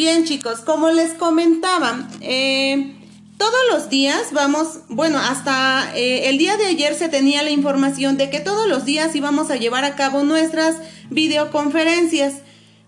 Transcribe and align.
Bien 0.00 0.24
chicos, 0.24 0.60
como 0.60 0.88
les 0.88 1.12
comentaba, 1.12 2.08
eh, 2.22 2.96
todos 3.36 3.60
los 3.70 3.90
días 3.90 4.32
vamos, 4.32 4.78
bueno, 4.88 5.18
hasta 5.18 5.94
eh, 5.94 6.30
el 6.30 6.38
día 6.38 6.56
de 6.56 6.68
ayer 6.68 6.94
se 6.94 7.10
tenía 7.10 7.42
la 7.42 7.50
información 7.50 8.16
de 8.16 8.30
que 8.30 8.40
todos 8.40 8.66
los 8.66 8.86
días 8.86 9.14
íbamos 9.14 9.50
a 9.50 9.56
llevar 9.56 9.84
a 9.84 9.96
cabo 9.96 10.22
nuestras 10.22 10.76
videoconferencias. 11.10 12.36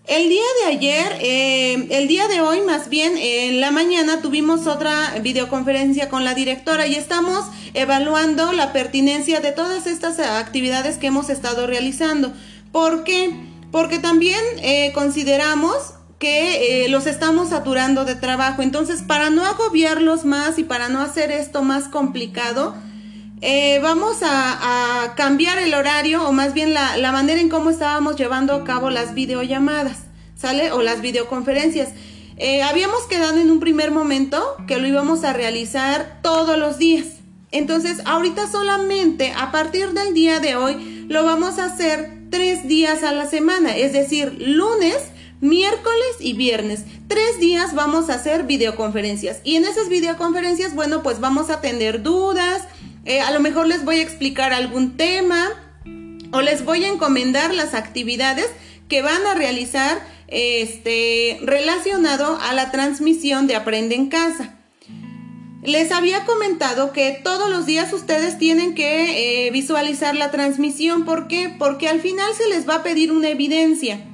El 0.06 0.30
día 0.30 0.42
de 0.62 0.70
ayer, 0.74 1.18
eh, 1.20 1.86
el 1.90 2.08
día 2.08 2.28
de 2.28 2.40
hoy 2.40 2.62
más 2.62 2.88
bien, 2.88 3.18
en 3.18 3.60
la 3.60 3.72
mañana 3.72 4.22
tuvimos 4.22 4.66
otra 4.66 5.14
videoconferencia 5.20 6.08
con 6.08 6.24
la 6.24 6.32
directora 6.32 6.86
y 6.86 6.94
estamos 6.94 7.44
evaluando 7.74 8.54
la 8.54 8.72
pertinencia 8.72 9.40
de 9.40 9.52
todas 9.52 9.86
estas 9.86 10.18
actividades 10.18 10.96
que 10.96 11.08
hemos 11.08 11.28
estado 11.28 11.66
realizando. 11.66 12.32
¿Por 12.72 13.04
qué? 13.04 13.36
Porque 13.70 13.98
también 13.98 14.40
consideramos 14.94 15.92
que 16.22 16.84
eh, 16.84 16.88
los 16.88 17.08
estamos 17.08 17.48
saturando 17.48 18.04
de 18.04 18.14
trabajo. 18.14 18.62
Entonces, 18.62 19.02
para 19.02 19.28
no 19.30 19.44
agobiarlos 19.44 20.24
más 20.24 20.56
y 20.56 20.62
para 20.62 20.88
no 20.88 21.00
hacer 21.00 21.32
esto 21.32 21.62
más 21.64 21.88
complicado, 21.88 22.76
eh, 23.40 23.80
vamos 23.82 24.18
a, 24.22 25.14
cambiar 25.16 25.58
el 25.58 25.74
horario 25.74 26.22
o 26.22 26.30
más 26.30 26.54
bien 26.54 26.74
la, 26.74 27.10
manera 27.10 27.40
en 27.40 27.48
cómo 27.48 27.70
estábamos 27.70 28.14
llevando 28.14 28.54
a 28.54 28.62
cabo 28.62 28.88
las 28.88 29.14
videollamadas, 29.14 30.04
¿sale? 30.36 30.70
O 30.70 30.80
las 30.80 31.00
videoconferencias. 31.00 31.88
Eh, 32.36 32.62
habíamos 32.62 33.02
quedado 33.08 33.40
en 33.40 33.50
un 33.50 33.58
primer 33.58 33.90
momento 33.90 34.40
que 34.68 34.78
lo 34.78 34.86
íbamos 34.86 35.24
a 35.24 35.32
realizar 35.32 36.20
todos 36.22 36.56
los 36.56 36.78
días. 36.78 37.06
Entonces, 37.50 38.00
ahorita 38.04 38.48
solamente 38.48 39.32
a 39.36 39.50
partir 39.50 39.90
del 39.90 40.14
día 40.14 40.38
de 40.38 40.54
hoy 40.54 41.04
lo 41.08 41.24
vamos 41.24 41.58
a 41.58 41.64
hacer 41.64 42.28
tres 42.30 42.68
días 42.68 43.02
a 43.02 43.12
la 43.12 43.26
semana, 43.26 43.76
es 43.76 43.92
decir, 43.92 44.36
lunes, 44.38 45.11
miércoles 45.42 46.16
y 46.20 46.32
viernes. 46.32 46.84
Tres 47.08 47.38
días 47.38 47.74
vamos 47.74 48.08
a 48.08 48.14
hacer 48.14 48.44
videoconferencias. 48.44 49.40
Y 49.44 49.56
en 49.56 49.64
esas 49.64 49.90
videoconferencias, 49.90 50.74
bueno, 50.74 51.02
pues 51.02 51.20
vamos 51.20 51.50
a 51.50 51.60
tener 51.60 52.02
dudas. 52.02 52.62
Eh, 53.04 53.20
a 53.20 53.32
lo 53.32 53.40
mejor 53.40 53.66
les 53.66 53.84
voy 53.84 53.96
a 53.96 54.02
explicar 54.02 54.54
algún 54.54 54.96
tema 54.96 55.50
o 56.32 56.40
les 56.40 56.64
voy 56.64 56.84
a 56.84 56.88
encomendar 56.88 57.52
las 57.52 57.74
actividades 57.74 58.48
que 58.88 59.02
van 59.02 59.26
a 59.26 59.34
realizar 59.34 60.00
este, 60.28 61.38
relacionado 61.42 62.38
a 62.40 62.54
la 62.54 62.70
transmisión 62.70 63.46
de 63.48 63.56
Aprende 63.56 63.96
en 63.96 64.08
Casa. 64.08 64.54
Les 65.64 65.90
había 65.90 66.24
comentado 66.24 66.92
que 66.92 67.20
todos 67.22 67.50
los 67.50 67.66
días 67.66 67.92
ustedes 67.92 68.38
tienen 68.38 68.74
que 68.74 69.46
eh, 69.46 69.50
visualizar 69.50 70.14
la 70.14 70.30
transmisión. 70.30 71.04
¿Por 71.04 71.26
qué? 71.26 71.54
Porque 71.58 71.88
al 71.88 72.00
final 72.00 72.32
se 72.36 72.48
les 72.48 72.68
va 72.68 72.76
a 72.76 72.82
pedir 72.82 73.10
una 73.10 73.28
evidencia. 73.28 74.11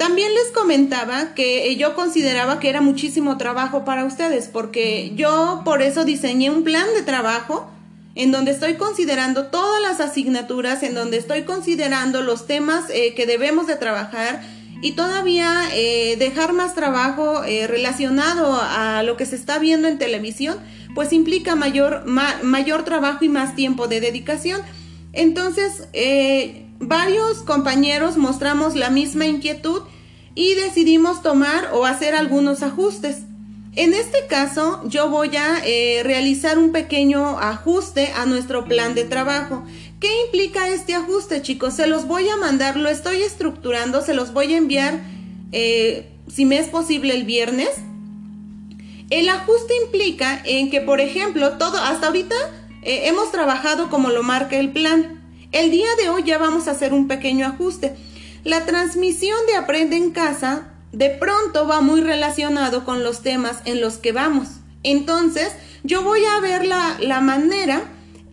También 0.00 0.32
les 0.32 0.50
comentaba 0.52 1.34
que 1.34 1.76
yo 1.76 1.94
consideraba 1.94 2.58
que 2.58 2.70
era 2.70 2.80
muchísimo 2.80 3.36
trabajo 3.36 3.84
para 3.84 4.06
ustedes, 4.06 4.48
porque 4.48 5.12
yo 5.14 5.60
por 5.62 5.82
eso 5.82 6.06
diseñé 6.06 6.48
un 6.48 6.64
plan 6.64 6.86
de 6.96 7.02
trabajo 7.02 7.70
en 8.14 8.32
donde 8.32 8.52
estoy 8.52 8.76
considerando 8.76 9.48
todas 9.48 9.82
las 9.82 10.00
asignaturas, 10.00 10.82
en 10.84 10.94
donde 10.94 11.18
estoy 11.18 11.42
considerando 11.42 12.22
los 12.22 12.46
temas 12.46 12.86
eh, 12.88 13.12
que 13.12 13.26
debemos 13.26 13.66
de 13.66 13.76
trabajar 13.76 14.40
y 14.80 14.92
todavía 14.92 15.64
eh, 15.74 16.16
dejar 16.18 16.54
más 16.54 16.74
trabajo 16.74 17.44
eh, 17.44 17.66
relacionado 17.66 18.58
a 18.58 19.02
lo 19.02 19.18
que 19.18 19.26
se 19.26 19.36
está 19.36 19.58
viendo 19.58 19.86
en 19.86 19.98
televisión, 19.98 20.56
pues 20.94 21.12
implica 21.12 21.56
mayor, 21.56 22.06
mayor 22.06 22.86
trabajo 22.86 23.22
y 23.26 23.28
más 23.28 23.54
tiempo 23.54 23.86
de 23.86 24.00
dedicación. 24.00 24.62
Entonces, 25.12 25.88
varios 26.80 27.42
compañeros 27.42 28.16
mostramos 28.16 28.74
la 28.74 28.90
misma 28.90 29.26
inquietud 29.26 29.82
y 30.34 30.54
decidimos 30.54 31.22
tomar 31.22 31.70
o 31.72 31.84
hacer 31.84 32.14
algunos 32.14 32.62
ajustes. 32.62 33.18
En 33.76 33.94
este 33.94 34.26
caso, 34.26 34.82
yo 34.86 35.10
voy 35.10 35.36
a 35.36 35.62
eh, 35.64 36.00
realizar 36.02 36.58
un 36.58 36.72
pequeño 36.72 37.38
ajuste 37.38 38.12
a 38.16 38.26
nuestro 38.26 38.64
plan 38.64 38.94
de 38.94 39.04
trabajo. 39.04 39.62
¿Qué 40.00 40.08
implica 40.26 40.68
este 40.68 40.94
ajuste, 40.94 41.42
chicos? 41.42 41.74
Se 41.74 41.86
los 41.86 42.06
voy 42.06 42.28
a 42.28 42.36
mandar, 42.36 42.76
lo 42.76 42.88
estoy 42.88 43.22
estructurando, 43.22 44.02
se 44.02 44.14
los 44.14 44.32
voy 44.32 44.54
a 44.54 44.56
enviar, 44.56 45.00
eh, 45.52 46.10
si 46.26 46.46
me 46.46 46.58
es 46.58 46.68
posible, 46.68 47.14
el 47.14 47.24
viernes. 47.24 47.68
El 49.10 49.28
ajuste 49.28 49.74
implica 49.84 50.40
en 50.44 50.70
que, 50.70 50.80
por 50.80 51.00
ejemplo, 51.00 51.58
todo, 51.58 51.76
hasta 51.78 52.08
ahorita 52.08 52.34
eh, 52.82 53.02
hemos 53.08 53.30
trabajado 53.30 53.90
como 53.90 54.10
lo 54.10 54.22
marca 54.22 54.56
el 54.56 54.72
plan. 54.72 55.19
El 55.52 55.72
día 55.72 55.88
de 56.00 56.08
hoy 56.08 56.22
ya 56.24 56.38
vamos 56.38 56.68
a 56.68 56.72
hacer 56.72 56.94
un 56.94 57.08
pequeño 57.08 57.44
ajuste. 57.46 57.96
La 58.44 58.66
transmisión 58.66 59.36
de 59.48 59.56
Aprende 59.56 59.96
en 59.96 60.12
casa 60.12 60.68
de 60.92 61.10
pronto 61.10 61.66
va 61.66 61.80
muy 61.80 62.00
relacionado 62.00 62.84
con 62.84 63.02
los 63.02 63.22
temas 63.22 63.58
en 63.64 63.80
los 63.80 63.94
que 63.94 64.12
vamos. 64.12 64.48
Entonces, 64.84 65.52
yo 65.82 66.02
voy 66.02 66.20
a 66.24 66.40
ver 66.40 66.66
la, 66.66 67.20
manera 67.20 67.82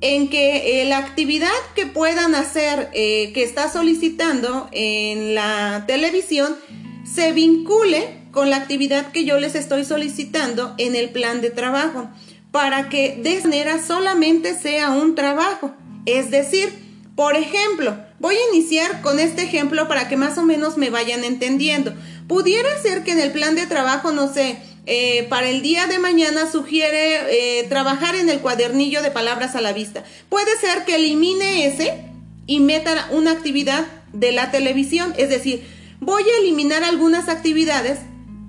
en 0.02 0.30
que 0.30 0.82
eh, 0.82 0.86
la 0.86 1.00
actividad 1.00 1.50
que 1.76 1.88
puedan 1.88 2.36
hacer, 2.36 2.90
eh, 2.94 3.32
que 3.34 3.44
está 3.44 3.72
solicitando 3.72 4.70
en 4.72 5.34
la 5.34 5.86
televisión, 5.88 6.56
se 7.04 7.32
vincule 7.32 8.22
con 8.32 8.52
la 8.52 8.58
actividad 8.58 9.12
que 9.12 9.26
yo 9.26 9.40
les 9.40 9.56
estoy 9.56 9.86
solicitando 9.86 10.76
en 10.78 10.96
el 10.96 11.10
plan 11.10 11.42
de 11.42 11.50
trabajo, 11.50 12.10
para 12.52 12.90
que 12.90 13.18
de 13.22 13.34
esa 13.34 13.48
manera 13.48 13.82
solamente 13.84 14.54
sea 14.54 14.92
un 14.92 15.16
trabajo. 15.16 15.74
Es 16.06 16.30
decir, 16.32 16.87
por 17.18 17.36
ejemplo, 17.36 17.98
voy 18.20 18.36
a 18.36 18.56
iniciar 18.56 19.02
con 19.02 19.20
este 19.20 19.42
ejemplo 19.42 19.88
para 19.88 20.08
que 20.08 20.16
más 20.16 20.38
o 20.38 20.44
menos 20.44 20.78
me 20.78 20.92
vayan 20.92 21.24
entendiendo. 21.24 21.96
Pudiera 22.28 22.70
ser 22.80 23.04
que 23.04 23.12
en 23.12 23.20
el 23.20 23.32
plan 23.32 23.56
de 23.56 23.66
trabajo, 23.66 24.12
no 24.12 24.32
sé, 24.32 24.60
eh, 24.86 25.26
para 25.28 25.50
el 25.50 25.64
día 25.64 25.88
de 25.88 25.98
mañana 25.98 26.50
sugiere 26.52 27.60
eh, 27.60 27.64
trabajar 27.70 28.14
en 28.14 28.30
el 28.30 28.40
cuadernillo 28.40 29.02
de 29.02 29.10
palabras 29.10 29.56
a 29.56 29.62
la 29.62 29.74
vista. 29.74 30.04
Puede 30.30 30.56
ser 30.60 30.86
que 30.86 30.94
elimine 30.94 31.66
ese 31.66 32.06
y 32.46 32.60
meta 32.60 33.08
una 33.10 33.32
actividad 33.32 33.88
de 34.14 34.32
la 34.32 34.52
televisión. 34.52 35.16
Es 35.18 35.30
decir, 35.30 35.66
voy 36.00 36.22
a 36.22 36.42
eliminar 36.44 36.84
algunas 36.84 37.30
actividades 37.30 37.98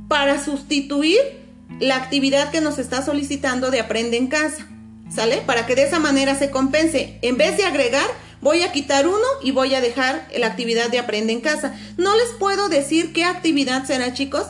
para 0.09 0.45
sustituir 0.45 1.19
la 1.81 1.97
actividad 1.97 2.51
que 2.51 2.61
nos 2.61 2.79
está 2.79 3.03
solicitando 3.03 3.71
de 3.71 3.81
Aprende 3.81 4.19
en 4.19 4.27
casa. 4.27 4.69
¿Sale? 5.11 5.39
Para 5.39 5.65
que 5.65 5.75
de 5.75 5.85
esa 5.85 6.01
manera 6.01 6.39
se 6.39 6.51
compense. 6.51 7.19
En 7.23 7.39
vez 7.39 7.57
de 7.57 7.65
agregar, 7.65 8.05
Voy 8.41 8.63
a 8.63 8.73
quitar 8.73 9.07
uno 9.07 9.27
y 9.43 9.51
voy 9.51 9.75
a 9.75 9.81
dejar 9.81 10.29
la 10.37 10.47
actividad 10.47 10.91
de 10.91 10.99
aprende 10.99 11.33
en 11.33 11.41
casa. 11.41 11.75
No 11.97 12.15
les 12.17 12.29
puedo 12.39 12.69
decir 12.69 13.13
qué 13.13 13.25
actividad 13.25 13.85
será, 13.85 14.15
chicos, 14.15 14.47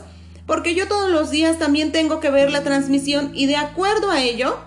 porque 0.47 0.75
yo 0.75 0.89
todos 0.89 1.11
los 1.11 1.31
días 1.31 1.59
también 1.59 1.93
tengo 1.93 2.21
que 2.21 2.31
ver 2.31 2.51
la 2.51 2.63
transmisión 2.63 3.33
y 3.35 3.47
de 3.47 3.57
acuerdo 3.57 4.11
a 4.11 4.23
ello 4.23 4.59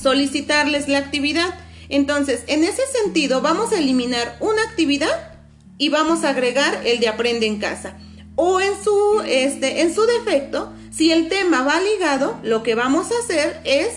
solicitarles 0.00 0.88
la 0.88 0.98
actividad. 0.98 1.54
Entonces, 1.88 2.42
en 2.46 2.64
ese 2.64 2.82
sentido, 3.02 3.40
vamos 3.40 3.72
a 3.72 3.78
eliminar 3.78 4.36
una 4.40 4.62
actividad 4.62 5.32
y 5.78 5.88
vamos 5.88 6.24
a 6.24 6.30
agregar 6.30 6.82
el 6.84 7.00
de 7.00 7.08
aprende 7.08 7.46
en 7.46 7.58
casa. 7.58 7.96
O 8.34 8.60
en 8.60 8.72
su, 8.82 9.22
este, 9.26 9.80
en 9.82 9.94
su 9.94 10.02
defecto, 10.06 10.72
si 10.90 11.10
el 11.12 11.28
tema 11.28 11.62
va 11.62 11.80
ligado, 11.80 12.38
lo 12.42 12.62
que 12.62 12.74
vamos 12.74 13.08
a 13.10 13.24
hacer 13.24 13.60
es, 13.64 13.88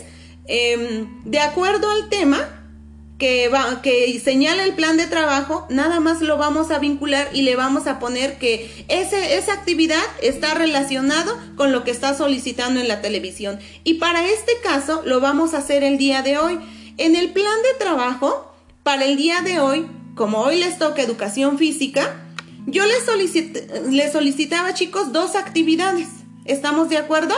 em, 0.45 1.23
de 1.25 1.39
acuerdo 1.39 1.89
al 1.89 2.09
tema, 2.09 2.58
que, 3.19 3.49
va, 3.49 3.81
que 3.81 4.19
señala 4.23 4.63
el 4.63 4.73
plan 4.73 4.95
de 4.95 5.05
trabajo, 5.05 5.67
nada 5.69 5.99
más 5.99 6.21
lo 6.21 6.37
vamos 6.37 6.71
a 6.71 6.79
vincular 6.79 7.29
y 7.33 7.41
le 7.41 7.57
vamos 7.57 7.85
a 7.85 7.99
poner 7.99 8.39
que 8.39 8.85
esa 8.87 9.53
actividad 9.53 10.01
está 10.21 10.53
relacionado 10.53 11.37
con 11.55 11.73
lo 11.73 11.83
que 11.83 11.91
está 11.91 12.15
solicitando 12.15 12.79
en 12.79 12.87
la 12.87 13.01
televisión. 13.01 13.59
Y 13.83 13.95
para 13.95 14.25
este 14.25 14.53
caso 14.63 15.03
lo 15.05 15.19
vamos 15.19 15.53
a 15.53 15.57
hacer 15.57 15.83
el 15.83 15.97
día 15.97 16.21
de 16.21 16.37
hoy. 16.37 16.59
En 16.97 17.15
el 17.15 17.31
plan 17.31 17.61
de 17.63 17.77
trabajo, 17.77 18.53
para 18.83 19.03
el 19.05 19.17
día 19.17 19.41
de 19.41 19.59
hoy, 19.59 19.85
como 20.15 20.39
hoy 20.39 20.57
les 20.57 20.79
toca 20.79 21.01
educación 21.01 21.57
física, 21.57 22.25
yo 22.67 22.83
les 22.85 24.11
solicitaba, 24.13 24.73
chicos, 24.73 25.11
dos 25.11 25.35
actividades. 25.35 26.07
¿Estamos 26.45 26.87
de 26.89 26.97
acuerdo? 26.97 27.35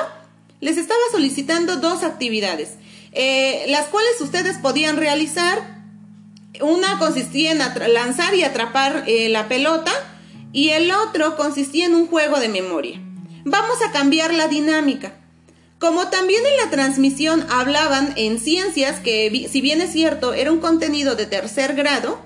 Les 0.60 0.78
estaba 0.78 1.00
solicitando 1.12 1.78
dos 1.78 2.04
actividades. 2.04 2.74
Eh, 3.12 3.66
las 3.68 3.88
cuales 3.88 4.20
ustedes 4.22 4.58
podían 4.58 4.98
realizar. 4.98 5.82
Una 6.62 7.00
consistía 7.00 7.52
en 7.52 7.60
lanzar 7.94 8.36
y 8.36 8.44
atrapar 8.44 9.06
eh, 9.08 9.30
la 9.30 9.48
pelota 9.48 9.92
y 10.54 10.70
el 10.70 10.92
otro 10.92 11.36
consistía 11.36 11.86
en 11.86 11.96
un 11.96 12.08
juego 12.08 12.40
de 12.40 12.50
memoria. 12.50 13.02
Vamos 13.46 13.78
a 13.88 13.92
cambiar 13.92 14.34
la 14.34 14.48
dinámica. 14.48 15.14
Como 15.80 16.10
también 16.10 16.42
en 16.46 16.58
la 16.58 16.70
transmisión 16.70 17.46
hablaban 17.50 18.14
en 18.16 18.40
ciencias, 18.40 19.00
que 19.00 19.48
si 19.52 19.62
bien 19.62 19.82
es 19.82 19.92
cierto 19.92 20.34
era 20.34 20.52
un 20.52 20.60
contenido 20.60 21.16
de 21.16 21.26
tercer 21.26 21.74
grado, 21.74 22.20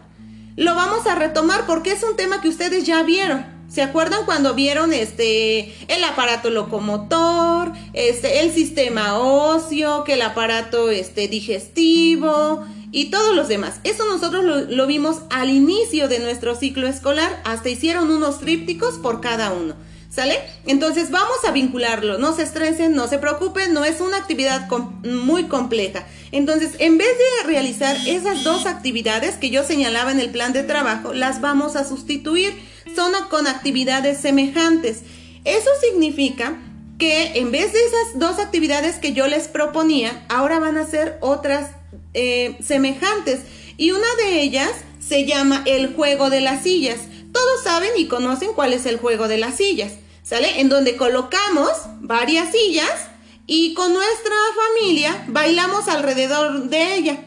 lo 0.57 0.75
vamos 0.75 1.07
a 1.07 1.15
retomar 1.15 1.65
porque 1.65 1.93
es 1.93 2.03
un 2.03 2.17
tema 2.17 2.41
que 2.41 2.49
ustedes 2.49 2.85
ya 2.85 3.03
vieron. 3.03 3.54
¿Se 3.67 3.81
acuerdan 3.81 4.25
cuando 4.25 4.53
vieron 4.53 4.93
este 4.93 5.73
el 5.87 6.03
aparato 6.03 6.49
locomotor, 6.49 7.73
este 7.93 8.41
el 8.41 8.51
sistema 8.53 9.19
óseo, 9.19 10.03
que 10.03 10.13
el 10.13 10.21
aparato 10.21 10.89
este 10.89 11.27
digestivo 11.27 12.63
y 12.91 13.05
todos 13.05 13.35
los 13.35 13.47
demás? 13.47 13.79
Eso 13.83 14.05
nosotros 14.05 14.43
lo, 14.43 14.61
lo 14.61 14.87
vimos 14.87 15.21
al 15.29 15.49
inicio 15.49 16.07
de 16.07 16.19
nuestro 16.19 16.55
ciclo 16.55 16.87
escolar, 16.87 17.41
hasta 17.43 17.69
hicieron 17.69 18.11
unos 18.11 18.39
trípticos 18.39 18.95
por 18.95 19.19
cada 19.19 19.51
uno. 19.51 19.75
¿Sale? 20.15 20.39
Entonces 20.65 21.11
vamos 21.11 21.43
a 21.45 21.51
vincularlo, 21.51 22.17
no 22.17 22.33
se 22.33 22.43
estresen, 22.43 22.95
no 22.95 23.09
se 23.09 23.17
preocupen, 23.17 23.73
no 23.73 23.83
es 23.83 23.99
una 23.99 24.15
actividad 24.15 24.69
muy 25.03 25.49
compleja. 25.49 26.05
Entonces, 26.31 26.71
en 26.79 26.97
vez 26.97 27.09
de 27.17 27.47
realizar 27.47 27.97
esas 28.07 28.45
dos 28.45 28.65
actividades 28.65 29.35
que 29.35 29.49
yo 29.49 29.65
señalaba 29.65 30.13
en 30.13 30.21
el 30.21 30.29
plan 30.29 30.53
de 30.53 30.63
trabajo, 30.63 31.13
las 31.13 31.41
vamos 31.41 31.75
a 31.75 31.83
sustituir, 31.83 32.53
son 32.93 33.13
con 33.29 33.47
actividades 33.47 34.19
semejantes. 34.19 35.01
Eso 35.43 35.69
significa 35.81 36.57
que 36.97 37.39
en 37.39 37.51
vez 37.51 37.73
de 37.73 37.79
esas 37.79 38.19
dos 38.19 38.39
actividades 38.39 38.97
que 38.97 39.13
yo 39.13 39.27
les 39.27 39.47
proponía, 39.47 40.25
ahora 40.29 40.59
van 40.59 40.77
a 40.77 40.85
ser 40.85 41.17
otras 41.21 41.71
eh, 42.13 42.57
semejantes. 42.61 43.41
Y 43.77 43.91
una 43.91 44.07
de 44.23 44.41
ellas 44.41 44.71
se 44.99 45.25
llama 45.25 45.63
el 45.65 45.93
juego 45.93 46.29
de 46.29 46.41
las 46.41 46.63
sillas. 46.63 46.99
Todos 47.31 47.63
saben 47.63 47.91
y 47.97 48.07
conocen 48.07 48.53
cuál 48.53 48.73
es 48.73 48.85
el 48.85 48.97
juego 48.97 49.27
de 49.27 49.37
las 49.37 49.55
sillas. 49.55 49.93
¿sale? 50.25 50.59
En 50.59 50.69
donde 50.69 50.97
colocamos 50.97 51.69
varias 52.01 52.51
sillas 52.51 53.07
y 53.47 53.73
con 53.75 53.93
nuestra 53.93 54.35
familia 54.75 55.23
bailamos 55.27 55.87
alrededor 55.87 56.63
de 56.63 56.95
ella, 56.95 57.17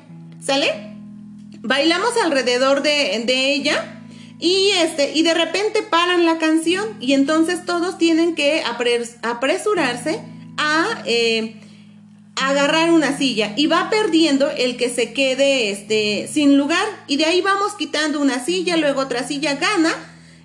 ¿sale? 0.44 0.96
Bailamos 1.60 2.16
alrededor 2.22 2.82
de, 2.82 3.25
ella 3.55 3.98
y, 4.38 4.70
este, 4.79 5.12
y 5.14 5.23
de 5.23 5.35
repente 5.35 5.82
paran 5.82 6.25
la 6.25 6.38
canción 6.38 6.87
y 7.00 7.12
entonces 7.14 7.64
todos 7.64 7.99
tienen 7.99 8.35
que 8.35 8.62
apresurarse 9.23 10.20
a... 10.56 11.02
Eh, 11.06 11.62
agarrar 12.40 12.93
una 12.93 13.19
silla 13.19 13.52
y 13.56 13.67
va 13.67 13.90
perdiendo 13.90 14.49
el 14.49 14.76
que 14.76 14.90
se 14.90 15.12
quede 15.12 15.70
este, 15.70 16.31
sin 16.32 16.56
lugar 16.56 16.87
y 17.08 17.17
de 17.17 17.25
ahí 17.25 17.40
vamos 17.40 17.75
quitando 17.75 18.20
una 18.20 18.44
silla, 18.44 18.76
luego 18.76 19.00
otra 19.00 19.26
silla 19.26 19.56
gana 19.56 19.93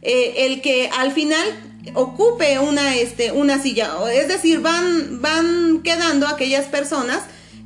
eh, 0.01 0.46
el 0.46 0.62
que 0.62 0.89
al 0.98 1.12
final 1.12 1.46
ocupe 1.94 2.60
una, 2.60 2.96
este, 2.96 3.31
una 3.31 3.62
silla. 3.62 3.92
Es 4.13 4.28
decir, 4.28 4.60
van, 4.60 5.22
van 5.22 5.81
quedando 5.84 6.28
aquellas 6.28 6.66
personas 6.66 7.22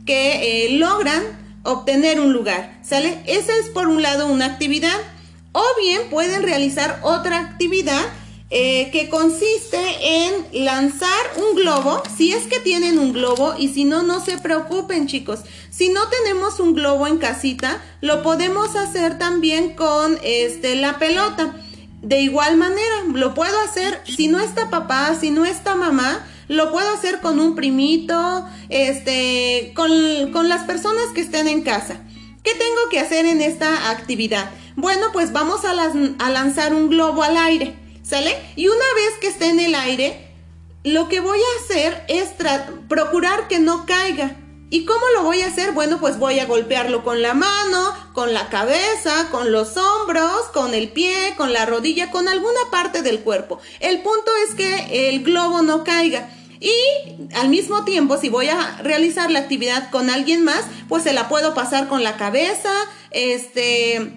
que 0.06 0.66
eh, 0.66 0.70
logran 0.72 1.24
obtener 1.64 2.20
un 2.20 2.34
lugar. 2.34 2.80
¿Sale? 2.84 3.18
Esa 3.26 3.54
es 3.58 3.70
por 3.74 3.88
un 3.88 4.02
lado 4.02 4.28
una 4.28 4.46
actividad. 4.46 4.98
O 5.52 5.64
bien 5.82 6.10
pueden 6.10 6.44
realizar 6.44 7.00
otra 7.04 7.40
actividad 7.40 8.06
eh, 8.50 8.92
que 8.92 9.10
consiste 9.10 9.78
en 10.02 10.64
lanzar 10.64 11.10
un 11.36 11.58
globo, 11.58 12.02
si 12.16 12.32
es 12.32 12.48
que 12.48 12.62
tienen 12.62 12.98
un 12.98 13.12
globo 13.12 13.56
y 13.58 13.68
si 13.68 13.84
no, 13.84 14.04
no 14.04 14.24
se 14.24 14.38
preocupen 14.38 15.08
chicos. 15.08 15.42
Si 15.70 15.90
no 15.90 16.08
tenemos 16.08 16.62
un 16.62 16.74
globo 16.74 17.08
en 17.08 17.18
casita, 17.18 17.82
lo 18.00 18.24
podemos 18.24 18.78
hacer 18.78 19.18
también 19.18 19.76
con 19.76 20.18
este, 20.24 20.76
la 20.78 20.98
pelota. 20.98 21.56
De 22.02 22.22
igual 22.22 22.56
manera, 22.56 23.04
lo 23.14 23.34
puedo 23.34 23.60
hacer 23.60 24.02
si 24.06 24.30
no 24.30 24.40
está 24.40 24.70
papá, 24.70 25.18
si 25.20 25.30
no 25.30 25.44
está 25.44 25.76
mamá, 25.76 26.26
lo 26.48 26.72
puedo 26.72 26.90
hacer 26.94 27.20
con 27.20 27.42
un 27.42 27.54
primito, 27.54 28.46
este, 28.70 29.74
con, 29.76 29.92
con 30.32 30.48
las 30.48 30.64
personas 30.64 31.04
que 31.14 31.20
estén 31.20 31.50
en 31.50 31.64
casa. 31.64 32.00
¿Qué 32.48 32.56
tengo 32.56 32.88
que 32.90 33.02
hacer 33.02 33.26
en 33.26 33.42
esta 33.42 33.90
actividad? 33.90 34.50
Bueno, 34.78 35.08
pues 35.12 35.34
vamos 35.34 35.66
a, 35.66 35.74
lanzar 35.74 36.74
un 36.74 36.88
globo 36.88 37.22
al 37.24 37.36
aire, 37.36 37.76
¿sale? 38.04 38.38
Y 38.56 38.70
una 38.70 38.86
vez 38.96 39.20
que 39.20 39.28
esté 39.28 39.50
en 39.50 39.60
el 39.60 39.76
aire, 39.76 40.32
lo 40.86 41.10
que 41.10 41.20
voy 41.20 41.40
a 41.40 41.62
hacer 41.62 42.06
es 42.08 42.30
procurar 42.88 43.50
que 43.50 43.60
no 43.60 43.86
caiga. 43.86 44.38
¿Y 44.70 44.86
cómo 44.86 45.02
lo 45.14 45.24
voy 45.24 45.42
a 45.42 45.48
hacer? 45.48 45.74
Bueno, 45.74 46.00
pues 46.00 46.20
voy 46.20 46.40
a 46.40 46.46
golpearlo 46.46 47.04
con 47.04 47.22
la 47.22 47.34
mano, 47.34 47.94
con 48.14 48.34
la 48.34 48.48
cabeza, 48.48 49.28
con 49.30 49.52
los 49.52 49.76
hombros, 49.76 50.44
con 50.54 50.74
el 50.74 50.88
pie, 50.88 51.34
con 51.36 51.52
la 51.52 51.66
rodilla, 51.66 52.12
con 52.12 52.30
alguna 52.30 52.62
parte 52.72 53.02
del 53.02 53.20
cuerpo. 53.20 53.60
El 53.82 54.02
punto 54.04 54.32
es 54.48 54.56
que 54.56 55.10
el 55.10 55.22
globo 55.22 55.64
no 55.64 55.84
caiga. 55.84 56.30
Y 56.60 56.74
al 57.36 57.50
mismo 57.50 57.86
tiempo, 57.86 58.18
si 58.18 58.30
voy 58.30 58.48
a 58.48 58.80
realizar 58.82 59.30
la 59.32 59.40
actividad 59.40 59.90
con 59.90 60.10
alguien 60.10 60.44
más, 60.44 60.64
pues 60.88 61.04
se 61.04 61.14
la 61.14 61.30
puedo 61.30 61.54
pasar 61.54 61.88
con 61.88 62.04
la 62.04 62.18
cabeza, 62.18 62.72
este, 63.12 64.14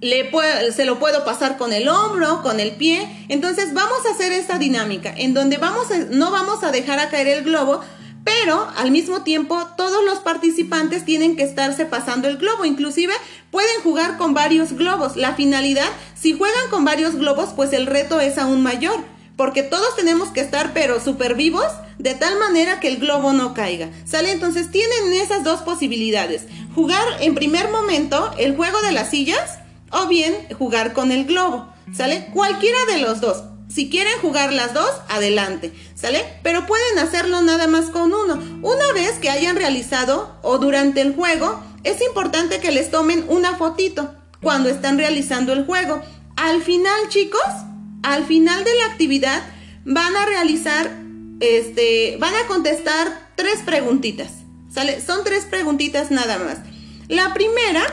le 0.00 0.30
se 0.72 0.84
lo 0.84 0.98
puedo 0.98 1.24
pasar 1.24 1.56
con 1.56 1.72
el 1.72 1.88
hombro, 1.88 2.42
con 2.42 2.60
el 2.60 2.72
pie. 2.72 3.26
Entonces 3.28 3.72
vamos 3.74 4.06
a 4.06 4.14
hacer 4.14 4.32
esta 4.32 4.58
dinámica 4.58 5.12
en 5.16 5.34
donde 5.34 5.56
vamos 5.56 5.88
no 6.10 6.30
vamos 6.30 6.62
a 6.62 6.70
dejar 6.70 6.98
a 6.98 7.08
caer 7.08 7.28
el 7.28 7.44
globo, 7.44 7.80
pero 8.22 8.68
al 8.76 8.90
mismo 8.90 9.22
tiempo 9.22 9.66
todos 9.76 10.04
los 10.04 10.18
participantes 10.20 11.04
tienen 11.04 11.36
que 11.36 11.42
estarse 11.42 11.86
pasando 11.86 12.28
el 12.28 12.38
globo, 12.38 12.64
inclusive 12.64 13.12
pueden 13.50 13.82
jugar 13.82 14.16
con 14.16 14.34
varios 14.34 14.72
globos. 14.72 15.16
La 15.16 15.34
finalidad, 15.34 15.88
si 16.14 16.32
juegan 16.32 16.70
con 16.70 16.84
varios 16.84 17.16
globos, 17.16 17.50
pues 17.54 17.72
el 17.72 17.86
reto 17.86 18.20
es 18.20 18.38
aún 18.38 18.62
mayor, 18.62 19.04
porque 19.36 19.62
todos 19.62 19.96
tenemos 19.96 20.28
que 20.28 20.40
estar 20.40 20.72
pero 20.72 21.00
súper 21.00 21.34
vivos 21.34 21.66
de 21.98 22.14
tal 22.14 22.38
manera 22.38 22.80
que 22.80 22.88
el 22.88 22.98
globo 22.98 23.32
no 23.32 23.54
caiga. 23.54 23.90
¿Sale? 24.04 24.32
Entonces 24.32 24.70
tienen 24.70 25.12
esas 25.14 25.44
dos 25.44 25.62
posibilidades. 25.62 26.44
Jugar 26.74 27.04
en 27.20 27.34
primer 27.34 27.70
momento 27.70 28.32
el 28.38 28.56
juego 28.56 28.80
de 28.82 28.92
las 28.92 29.10
sillas 29.10 29.58
o 29.90 30.06
bien 30.06 30.34
jugar 30.58 30.92
con 30.92 31.12
el 31.12 31.24
globo. 31.24 31.68
¿Sale? 31.94 32.26
Cualquiera 32.32 32.78
de 32.92 32.98
los 32.98 33.20
dos. 33.20 33.44
Si 33.68 33.88
quieren 33.88 34.12
jugar 34.20 34.52
las 34.52 34.72
dos, 34.72 34.90
adelante, 35.08 35.72
¿sale? 35.96 36.24
Pero 36.42 36.66
pueden 36.66 36.98
hacerlo 36.98 37.40
nada 37.40 37.66
más 37.66 37.86
con 37.86 38.12
uno. 38.12 38.34
Una 38.62 38.92
vez 38.94 39.12
que 39.18 39.30
hayan 39.30 39.56
realizado 39.56 40.36
o 40.42 40.58
durante 40.58 41.00
el 41.00 41.14
juego, 41.14 41.60
es 41.82 42.00
importante 42.02 42.60
que 42.60 42.70
les 42.70 42.90
tomen 42.90 43.24
una 43.26 43.56
fotito 43.56 44.14
cuando 44.42 44.68
están 44.68 44.98
realizando 44.98 45.52
el 45.52 45.64
juego. 45.64 46.02
Al 46.36 46.62
final, 46.62 47.08
chicos, 47.08 47.40
al 48.04 48.24
final 48.26 48.62
de 48.62 48.74
la 48.76 48.86
actividad 48.86 49.42
van 49.84 50.14
a 50.16 50.26
realizar, 50.26 50.90
este, 51.40 52.16
van 52.20 52.34
a 52.34 52.46
contestar 52.46 53.30
tres 53.34 53.60
preguntitas. 53.64 54.30
Son 55.04 55.24
tres 55.24 55.44
preguntitas 55.44 56.10
nada 56.10 56.38
más. 56.38 56.58
La 57.08 57.34
primera 57.34 57.84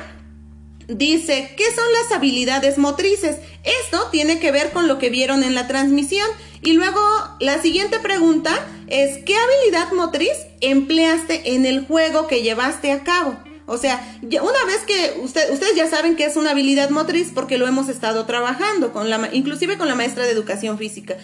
Dice, 0.88 1.54
¿qué 1.56 1.64
son 1.74 1.86
las 1.94 2.12
habilidades 2.12 2.78
motrices? 2.78 3.38
Esto 3.84 4.10
tiene 4.12 4.40
que 4.40 4.52
ver 4.52 4.72
con 4.72 4.90
lo 4.90 4.98
que 4.98 5.10
vieron 5.10 5.44
en 5.44 5.56
la 5.56 5.66
transmisión. 5.66 6.28
Y 6.62 6.74
luego 6.74 7.00
la 7.40 7.62
siguiente 7.62 8.00
pregunta 8.00 8.52
es, 8.88 9.24
¿qué 9.24 9.36
habilidad 9.38 9.94
motriz 9.94 10.34
empleaste 10.60 11.54
en 11.56 11.66
el 11.66 11.86
juego 11.86 12.28
que 12.28 12.42
llevaste 12.42 12.92
a 12.92 13.04
cabo? 13.04 13.38
O 13.72 13.78
sea, 13.78 14.20
una 14.22 14.66
vez 14.66 14.82
que 14.86 15.22
ustedes 15.22 15.76
ya 15.76 15.90
saben 15.90 16.18
que 16.18 16.26
es 16.26 16.36
una 16.36 16.52
habilidad 16.52 16.90
motriz 16.90 17.32
porque 17.34 17.58
lo 17.58 17.68
hemos 17.68 17.88
estado 17.88 18.26
trabajando, 18.26 18.92
con 18.92 19.10
la, 19.10 19.30
inclusive 19.32 19.78
con 19.78 19.88
la 19.88 19.96
maestra 19.96 20.26
de 20.26 20.32
educación 20.32 20.78
física. 20.78 21.16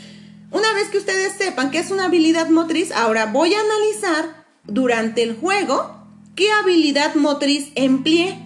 Una 0.52 0.74
vez 0.74 0.88
que 0.88 0.98
ustedes 0.98 1.34
sepan 1.34 1.72
que 1.72 1.80
es 1.80 1.92
una 1.92 2.06
habilidad 2.06 2.48
motriz, 2.48 2.94
ahora 2.94 3.26
voy 3.26 3.54
a 3.54 3.60
analizar 3.60 4.46
durante 4.64 5.24
el 5.24 5.36
juego 5.36 6.08
qué 6.36 6.50
habilidad 6.54 7.16
motriz 7.16 7.72
empleé. 7.76 8.40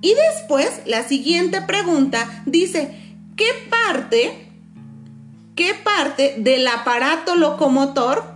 Y 0.00 0.14
después, 0.14 0.82
la 0.86 1.02
siguiente 1.02 1.60
pregunta 1.60 2.44
dice, 2.46 3.18
¿qué 3.36 3.48
parte, 3.68 4.48
qué 5.56 5.74
parte 5.74 6.36
del 6.38 6.68
aparato 6.68 7.34
locomotor 7.34 8.33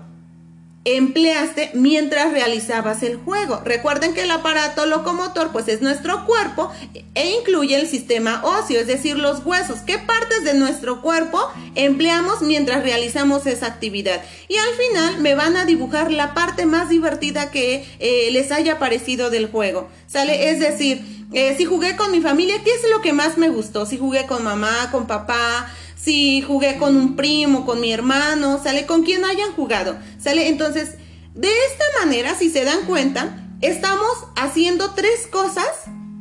empleaste 0.84 1.70
mientras 1.74 2.32
realizabas 2.32 3.02
el 3.02 3.16
juego. 3.16 3.60
Recuerden 3.64 4.14
que 4.14 4.22
el 4.22 4.30
aparato 4.30 4.86
locomotor 4.86 5.50
pues 5.52 5.68
es 5.68 5.82
nuestro 5.82 6.24
cuerpo 6.24 6.70
e 7.14 7.30
incluye 7.38 7.78
el 7.78 7.88
sistema 7.88 8.42
óseo, 8.44 8.80
es 8.80 8.86
decir, 8.86 9.16
los 9.16 9.44
huesos. 9.44 9.80
¿Qué 9.80 9.98
partes 9.98 10.44
de 10.44 10.54
nuestro 10.54 11.02
cuerpo 11.02 11.40
empleamos 11.74 12.42
mientras 12.42 12.82
realizamos 12.82 13.46
esa 13.46 13.66
actividad? 13.66 14.22
Y 14.48 14.56
al 14.56 14.74
final 14.74 15.20
me 15.20 15.34
van 15.34 15.56
a 15.56 15.66
dibujar 15.66 16.10
la 16.10 16.32
parte 16.32 16.64
más 16.64 16.88
divertida 16.88 17.50
que 17.50 17.84
eh, 17.98 18.30
les 18.30 18.50
haya 18.52 18.78
parecido 18.78 19.30
del 19.30 19.50
juego. 19.50 19.88
¿Sale? 20.06 20.50
Es 20.50 20.60
decir, 20.60 21.26
eh, 21.32 21.54
si 21.58 21.66
jugué 21.66 21.96
con 21.96 22.10
mi 22.10 22.22
familia, 22.22 22.62
¿qué 22.64 22.70
es 22.70 22.80
lo 22.90 23.02
que 23.02 23.12
más 23.12 23.36
me 23.36 23.50
gustó? 23.50 23.84
Si 23.84 23.98
jugué 23.98 24.26
con 24.26 24.42
mamá, 24.42 24.88
con 24.90 25.06
papá, 25.06 25.70
si 26.08 26.40
jugué 26.40 26.78
con 26.78 26.96
un 26.96 27.16
primo, 27.16 27.66
con 27.66 27.80
mi 27.80 27.92
hermano, 27.92 28.62
sale 28.62 28.86
con 28.86 29.02
quien 29.02 29.26
hayan 29.26 29.52
jugado, 29.52 29.98
sale. 30.18 30.48
Entonces, 30.48 30.94
de 31.34 31.48
esta 31.48 31.84
manera, 32.02 32.34
si 32.34 32.48
se 32.48 32.64
dan 32.64 32.86
cuenta, 32.86 33.46
estamos 33.60 34.08
haciendo 34.34 34.94
tres 34.94 35.26
cosas 35.30 35.66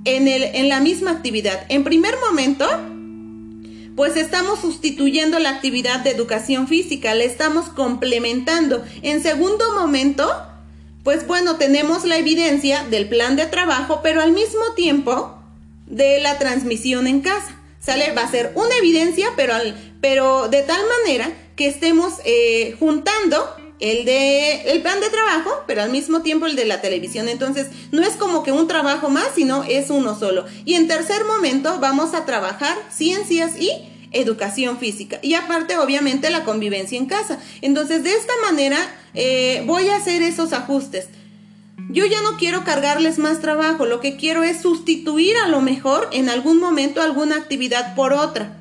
en, 0.03 0.27
el, 0.27 0.44
en 0.44 0.67
la 0.67 0.82
misma 0.82 1.12
actividad. 1.12 1.65
En 1.70 1.86
primer 1.86 2.15
momento, 2.20 2.67
pues 3.96 4.17
estamos 4.17 4.60
sustituyendo 4.60 5.39
la 5.39 5.51
actividad 5.51 6.01
de 6.01 6.12
educación 6.12 6.67
física, 6.67 7.15
la 7.15 7.24
estamos 7.24 7.70
complementando. 7.70 8.84
En 9.03 9.24
segundo 9.24 9.74
momento, 9.79 10.29
pues 11.06 11.25
bueno, 11.25 11.56
tenemos 11.56 12.03
la 12.03 12.17
evidencia 12.17 12.84
del 12.84 13.08
plan 13.08 13.38
de 13.38 13.46
trabajo, 13.46 14.01
pero 14.03 14.22
al 14.22 14.34
mismo 14.34 14.74
tiempo 14.75 15.39
de 15.86 16.20
la 16.20 16.38
transmisión 16.38 17.08
en 17.08 17.22
casa. 17.22 17.57
¿Sale? 17.79 18.12
Va 18.13 18.24
a 18.24 18.31
ser 18.31 18.51
una 18.55 18.75
evidencia, 18.77 19.27
pero, 19.36 19.53
pero 20.01 20.50
de 20.50 20.63
tal 20.63 20.81
manera 21.03 21.31
que 21.55 21.67
estemos 21.67 22.15
eh, 22.25 22.75
juntando 22.79 23.55
el 23.79 24.05
de 24.05 24.72
el 24.72 24.81
plan 24.81 25.00
de 25.00 25.10
trabajo, 25.10 25.63
pero 25.67 25.84
al 25.84 25.91
mismo 25.91 26.22
tiempo 26.22 26.48
el 26.48 26.55
de 26.55 26.65
la 26.65 26.81
televisión. 26.81 27.29
Entonces, 27.29 27.67
no 27.91 28.01
es 28.01 28.15
como 28.15 28.43
que 28.43 28.51
un 28.51 28.67
trabajo 28.67 29.10
más, 29.10 29.29
sino 29.36 29.63
es 29.63 29.89
uno 29.89 30.17
solo. 30.17 30.46
Y 30.65 30.74
en 30.74 30.88
tercer 30.88 31.25
momento 31.25 31.79
vamos 31.79 32.13
a 32.13 32.25
trabajar 32.25 32.75
ciencias 32.89 33.60
y 33.60 33.72
educación 34.12 34.79
física 34.79 35.19
y 35.22 35.34
aparte 35.34 35.77
obviamente 35.77 36.29
la 36.29 36.43
convivencia 36.43 36.98
en 36.98 37.05
casa. 37.05 37.39
Entonces 37.62 38.03
de 38.03 38.13
esta 38.13 38.34
manera 38.46 38.77
eh, 39.13 39.63
voy 39.65 39.89
a 39.89 39.98
hacer 39.98 40.22
esos 40.22 40.53
ajustes. 40.53 41.10
Yo 41.89 42.05
ya 42.05 42.22
no 42.22 42.38
quiero 42.38 42.63
cargarles 42.63 43.17
más 43.17 43.39
trabajo, 43.39 43.86
lo 43.86 44.01
que 44.01 44.17
quiero 44.17 44.43
es 44.43 44.62
sustituir 44.62 45.36
a 45.38 45.48
lo 45.48 45.62
mejor 45.62 46.10
en 46.12 46.29
algún 46.29 46.60
momento 46.60 47.01
alguna 47.01 47.38
actividad 47.38 47.96
por 47.96 48.13
otra. 48.13 48.57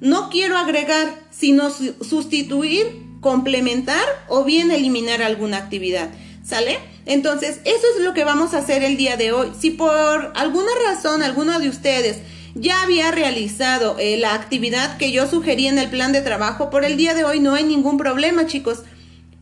No 0.00 0.30
quiero 0.30 0.56
agregar, 0.56 1.14
sino 1.30 1.70
sustituir, 1.70 2.86
complementar 3.20 4.04
o 4.28 4.44
bien 4.44 4.70
eliminar 4.70 5.22
alguna 5.22 5.58
actividad. 5.58 6.10
¿Sale? 6.44 6.78
Entonces, 7.06 7.60
eso 7.64 7.86
es 7.96 8.04
lo 8.04 8.14
que 8.14 8.24
vamos 8.24 8.54
a 8.54 8.58
hacer 8.58 8.82
el 8.82 8.96
día 8.96 9.16
de 9.16 9.32
hoy. 9.32 9.50
Si 9.58 9.70
por 9.70 10.32
alguna 10.34 10.70
razón 10.86 11.22
alguno 11.22 11.58
de 11.58 11.68
ustedes 11.68 12.18
ya 12.54 12.82
había 12.82 13.10
realizado 13.10 13.96
eh, 13.98 14.16
la 14.16 14.34
actividad 14.34 14.96
que 14.96 15.10
yo 15.10 15.28
sugerí 15.28 15.66
en 15.66 15.78
el 15.78 15.90
plan 15.90 16.12
de 16.12 16.20
trabajo, 16.20 16.70
por 16.70 16.84
el 16.84 16.96
día 16.96 17.14
de 17.14 17.24
hoy 17.24 17.40
no 17.40 17.54
hay 17.54 17.64
ningún 17.64 17.96
problema, 17.96 18.46
chicos. 18.46 18.80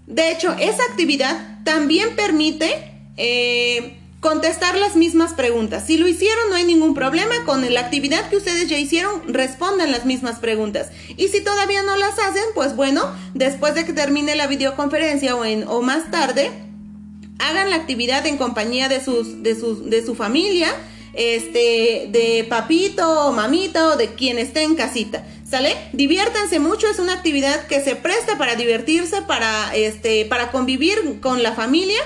De 0.06 0.30
hecho, 0.30 0.54
esa 0.58 0.82
actividad 0.84 1.58
también 1.64 2.16
permite 2.16 2.91
eh, 3.24 3.98
contestar 4.18 4.76
las 4.76 4.96
mismas 4.96 5.32
preguntas. 5.32 5.84
Si 5.86 5.96
lo 5.96 6.08
hicieron, 6.08 6.50
no 6.50 6.56
hay 6.56 6.64
ningún 6.64 6.92
problema. 6.92 7.44
Con 7.44 7.72
la 7.72 7.80
actividad 7.80 8.28
que 8.28 8.36
ustedes 8.36 8.68
ya 8.68 8.76
hicieron, 8.78 9.32
respondan 9.32 9.92
las 9.92 10.04
mismas 10.04 10.40
preguntas. 10.40 10.90
Y 11.16 11.28
si 11.28 11.40
todavía 11.40 11.82
no 11.82 11.96
las 11.96 12.18
hacen, 12.18 12.42
pues 12.54 12.74
bueno, 12.74 13.12
después 13.32 13.76
de 13.76 13.84
que 13.84 13.92
termine 13.92 14.34
la 14.34 14.48
videoconferencia 14.48 15.36
o, 15.36 15.44
en, 15.44 15.68
o 15.68 15.82
más 15.82 16.10
tarde, 16.10 16.50
hagan 17.38 17.70
la 17.70 17.76
actividad 17.76 18.26
en 18.26 18.38
compañía 18.38 18.88
de, 18.88 19.02
sus, 19.04 19.28
su 20.04 20.14
familia, 20.16 20.72
este, 21.14 22.08
de 22.10 22.44
papito 22.48 23.26
o 23.26 23.32
mamito, 23.32 23.96
de 23.96 24.14
quien 24.14 24.38
esté 24.38 24.62
en 24.62 24.74
casita. 24.74 25.24
¿Sale? 25.48 25.76
Diviértanse 25.92 26.58
mucho, 26.58 26.88
es 26.88 26.98
una 26.98 27.12
actividad 27.12 27.66
que 27.66 27.84
se 27.84 27.94
presta 27.94 28.38
para 28.38 28.56
divertirse, 28.56 29.22
para, 29.22 29.76
este, 29.76 30.24
para 30.24 30.50
convivir 30.50 31.20
con 31.20 31.42
la 31.42 31.52
familia 31.52 31.98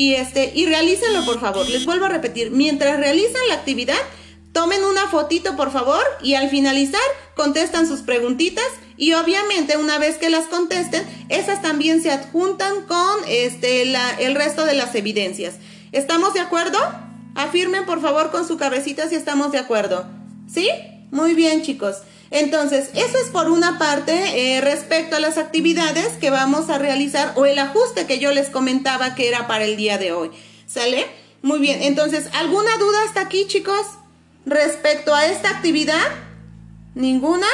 y 0.00 0.14
este, 0.14 0.50
y 0.54 0.64
realícenlo 0.64 1.26
por 1.26 1.38
favor. 1.40 1.68
Les 1.68 1.84
vuelvo 1.84 2.06
a 2.06 2.08
repetir, 2.08 2.50
mientras 2.50 2.98
realizan 2.98 3.42
la 3.48 3.54
actividad, 3.56 3.98
tomen 4.50 4.82
una 4.82 5.06
fotito 5.08 5.56
por 5.56 5.70
favor 5.70 6.02
y 6.22 6.36
al 6.36 6.48
finalizar 6.48 7.02
contestan 7.36 7.86
sus 7.86 8.00
preguntitas 8.00 8.64
y 8.96 9.12
obviamente 9.12 9.76
una 9.76 9.98
vez 9.98 10.16
que 10.16 10.30
las 10.30 10.46
contesten, 10.46 11.06
esas 11.28 11.60
también 11.60 12.02
se 12.02 12.10
adjuntan 12.10 12.86
con 12.86 13.18
este, 13.28 13.82
el 13.82 14.34
resto 14.36 14.64
de 14.64 14.72
las 14.72 14.94
evidencias. 14.94 15.56
¿Estamos 15.92 16.32
de 16.32 16.40
acuerdo? 16.40 16.78
Afirmen 17.34 17.84
por 17.84 18.00
favor 18.00 18.30
con 18.30 18.48
su 18.48 18.56
cabecita 18.56 19.06
si 19.06 19.16
estamos 19.16 19.52
de 19.52 19.58
acuerdo. 19.58 20.06
¿Sí? 20.50 20.66
Muy 21.10 21.34
bien 21.34 21.60
chicos. 21.60 21.96
Entonces, 22.30 22.90
eso 22.94 23.18
es 23.18 23.28
por 23.30 23.50
una 23.50 23.78
parte 23.78 24.56
eh, 24.56 24.60
respecto 24.60 25.16
a 25.16 25.20
las 25.20 25.36
actividades 25.36 26.12
que 26.20 26.30
vamos 26.30 26.70
a 26.70 26.78
realizar 26.78 27.32
o 27.34 27.44
el 27.44 27.58
ajuste 27.58 28.06
que 28.06 28.20
yo 28.20 28.32
les 28.32 28.50
comentaba 28.50 29.16
que 29.16 29.28
era 29.28 29.48
para 29.48 29.64
el 29.64 29.76
día 29.76 29.98
de 29.98 30.12
hoy. 30.12 30.30
¿Sale? 30.66 31.06
Muy 31.42 31.58
bien, 31.58 31.82
entonces, 31.82 32.28
¿alguna 32.34 32.76
duda 32.78 32.98
hasta 33.06 33.22
aquí 33.22 33.46
chicos? 33.48 33.86
Respecto 34.46 35.14
a 35.14 35.26
esta 35.26 35.50
actividad, 35.50 36.06
¿ninguna? 36.94 37.46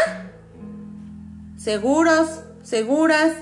¿Seguros? 1.56 2.28
¿Seguras? 2.62 3.33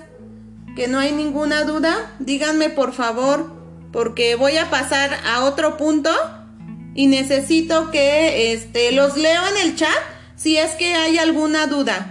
¿Que 0.76 0.86
no 0.86 1.00
hay 1.00 1.12
ninguna 1.12 1.64
duda? 1.64 2.14
Díganme 2.20 2.70
por 2.70 2.92
favor, 2.92 3.52
porque 3.92 4.36
voy 4.36 4.56
a 4.56 4.70
pasar 4.70 5.18
a 5.26 5.44
otro 5.44 5.76
punto 5.76 6.10
y 6.94 7.08
necesito 7.08 7.90
que 7.90 8.52
este, 8.52 8.92
los 8.92 9.16
leo 9.16 9.42
en 9.48 9.68
el 9.68 9.76
chat 9.76 10.13
si 10.36 10.56
es 10.56 10.72
que 10.72 10.94
hay 10.94 11.18
alguna 11.18 11.66
duda. 11.66 12.10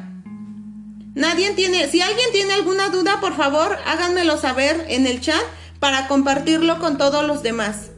Nadie 1.15 1.51
tiene, 1.51 1.88
si 1.88 2.01
alguien 2.01 2.32
tiene 2.32 2.53
alguna 2.53 2.89
duda, 2.89 3.20
por 3.22 3.36
favor, 3.36 3.77
háganmelo 3.86 4.38
saber 4.38 4.86
en 4.89 5.06
el 5.06 5.22
chat 5.22 5.42
para 5.80 6.08
compartirlo 6.08 6.80
con 6.80 6.98
todos 6.98 7.25
los 7.25 7.44
demás. 7.44 7.92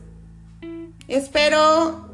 Espero 1.08 2.10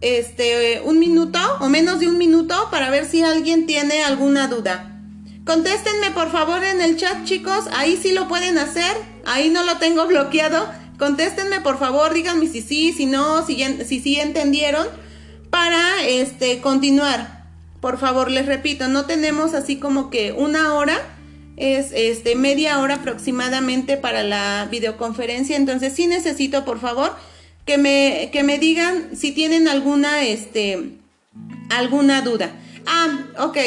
este 0.00 0.80
un 0.84 0.98
minuto 0.98 1.38
o 1.60 1.68
menos 1.68 1.98
de 1.98 2.08
un 2.08 2.18
minuto 2.18 2.68
para 2.70 2.88
ver 2.88 3.04
si 3.04 3.22
alguien 3.22 3.66
tiene 3.66 4.02
alguna 4.02 4.48
duda. 4.48 4.94
Contéstenme 5.44 6.10
por 6.10 6.30
favor 6.30 6.62
en 6.64 6.80
el 6.80 6.96
chat, 6.96 7.24
chicos. 7.24 7.66
Ahí 7.72 7.96
sí 7.96 8.12
lo 8.12 8.28
pueden 8.28 8.58
hacer. 8.58 8.96
Ahí 9.24 9.48
no 9.50 9.64
lo 9.64 9.78
tengo 9.78 10.06
bloqueado. 10.08 10.68
Contéstenme 10.98 11.60
por 11.60 11.78
favor, 11.78 12.12
díganme 12.12 12.48
si 12.48 12.60
sí, 12.60 12.92
si 12.92 13.06
no, 13.06 13.46
si, 13.46 13.62
si 13.84 14.00
sí 14.00 14.18
entendieron 14.18 14.88
para 15.58 16.06
este 16.06 16.60
continuar. 16.60 17.42
Por 17.80 17.98
favor, 17.98 18.30
les 18.30 18.46
repito, 18.46 18.86
no 18.86 19.06
tenemos 19.06 19.54
así 19.54 19.74
como 19.74 20.08
que 20.08 20.30
una 20.30 20.74
hora, 20.74 20.96
es 21.56 21.90
este 21.92 22.36
media 22.36 22.78
hora 22.78 22.94
aproximadamente 22.94 23.96
para 23.96 24.22
la 24.22 24.68
videoconferencia, 24.70 25.56
entonces 25.56 25.94
sí 25.94 26.06
necesito, 26.06 26.64
por 26.64 26.78
favor, 26.78 27.10
que 27.64 27.76
me 27.76 28.30
que 28.32 28.44
me 28.44 28.60
digan 28.60 29.16
si 29.16 29.32
tienen 29.32 29.66
alguna 29.66 30.22
este 30.22 30.92
alguna 31.70 32.22
duda. 32.22 32.52
Ah, 32.86 33.18
ok. 33.40 33.58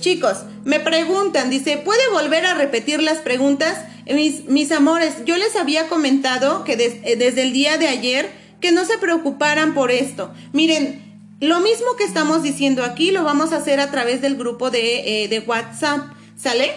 Chicos, 0.00 0.44
me 0.64 0.80
preguntan, 0.80 1.50
dice, 1.50 1.76
¿puede 1.76 2.08
volver 2.10 2.46
a 2.46 2.54
repetir 2.54 3.02
las 3.02 3.18
preguntas? 3.18 3.84
Mis, 4.06 4.46
mis 4.46 4.72
amores, 4.72 5.26
yo 5.26 5.36
les 5.36 5.56
había 5.56 5.88
comentado 5.88 6.64
que 6.64 6.76
desde 6.78 7.42
el 7.42 7.52
día 7.52 7.76
de 7.76 7.88
ayer 7.88 8.30
que 8.62 8.72
no 8.72 8.86
se 8.86 8.96
preocuparan 8.96 9.74
por 9.74 9.90
esto. 9.90 10.32
Miren, 10.54 11.03
lo 11.40 11.60
mismo 11.60 11.96
que 11.96 12.04
estamos 12.04 12.42
diciendo 12.42 12.84
aquí 12.84 13.10
lo 13.10 13.24
vamos 13.24 13.52
a 13.52 13.56
hacer 13.56 13.80
a 13.80 13.90
través 13.90 14.22
del 14.22 14.36
grupo 14.36 14.70
de, 14.70 15.24
eh, 15.24 15.44
WhatsApp, 15.46 16.12
¿sale? 16.36 16.72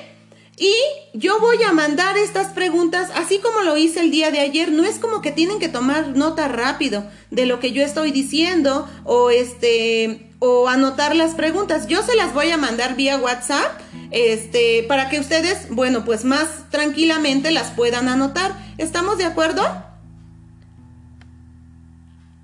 Y 0.59 0.73
yo 1.13 1.39
voy 1.39 1.61
a 1.61 1.71
mandar 1.71 2.17
estas 2.17 2.47
preguntas, 2.47 3.11
así 3.13 3.37
como 3.37 3.61
lo 3.61 3.77
hice 3.77 3.99
el 3.99 4.09
día 4.09 4.31
de 4.31 4.39
ayer. 4.39 4.71
No 4.71 4.85
es 4.85 4.97
como 4.97 5.21
que 5.21 5.31
tienen 5.31 5.59
que 5.59 5.69
tomar 5.69 6.09
nota 6.17 6.47
rápido 6.47 7.05
de 7.29 7.45
lo 7.45 7.59
que 7.59 7.71
yo 7.71 7.83
estoy 7.83 8.11
diciendo 8.11 8.89
o 9.03 9.29
este 9.29 10.31
o 10.39 10.67
anotar 10.67 11.15
las 11.15 11.35
preguntas. 11.35 11.87
Yo 11.87 12.01
se 12.01 12.15
las 12.15 12.33
voy 12.33 12.49
a 12.49 12.57
mandar 12.57 12.95
vía 12.95 13.17
WhatsApp, 13.17 13.79
este, 14.09 14.83
para 14.87 15.09
que 15.09 15.19
ustedes, 15.19 15.67
bueno, 15.69 16.05
pues 16.05 16.25
más 16.25 16.47
tranquilamente 16.71 17.51
las 17.51 17.71
puedan 17.71 18.07
anotar. 18.07 18.55
¿Estamos 18.79 19.19
de 19.19 19.25
acuerdo? 19.25 19.63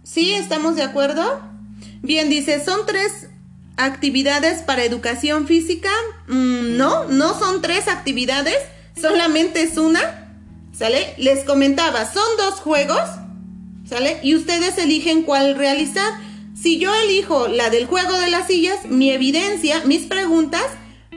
¿Sí? 0.03 0.33
¿Estamos 0.33 0.75
de 0.75 0.83
acuerdo? 0.83 1.52
Bien, 2.03 2.29
dice, 2.29 2.61
son 2.61 2.85
tres 2.85 3.29
actividades 3.77 4.61
para 4.61 4.83
educación 4.83 5.47
física. 5.47 5.89
Mm, 6.27 6.75
no, 6.75 7.05
no 7.05 7.39
son 7.39 7.61
tres 7.61 7.87
actividades, 7.87 8.57
solamente 8.99 9.61
es 9.63 9.77
una. 9.77 10.35
¿Sale? 10.77 11.13
Les 11.17 11.45
comentaba, 11.45 12.11
son 12.11 12.27
dos 12.37 12.55
juegos. 12.55 12.99
¿Sale? 13.87 14.19
Y 14.21 14.35
ustedes 14.35 14.77
eligen 14.77 15.23
cuál 15.23 15.55
realizar. 15.55 16.11
Si 16.61 16.77
yo 16.77 16.93
elijo 16.93 17.47
la 17.47 17.69
del 17.69 17.85
juego 17.85 18.19
de 18.19 18.29
las 18.29 18.47
sillas, 18.47 18.85
mi 18.85 19.09
evidencia, 19.11 19.81
mis 19.85 20.01
preguntas, 20.03 20.65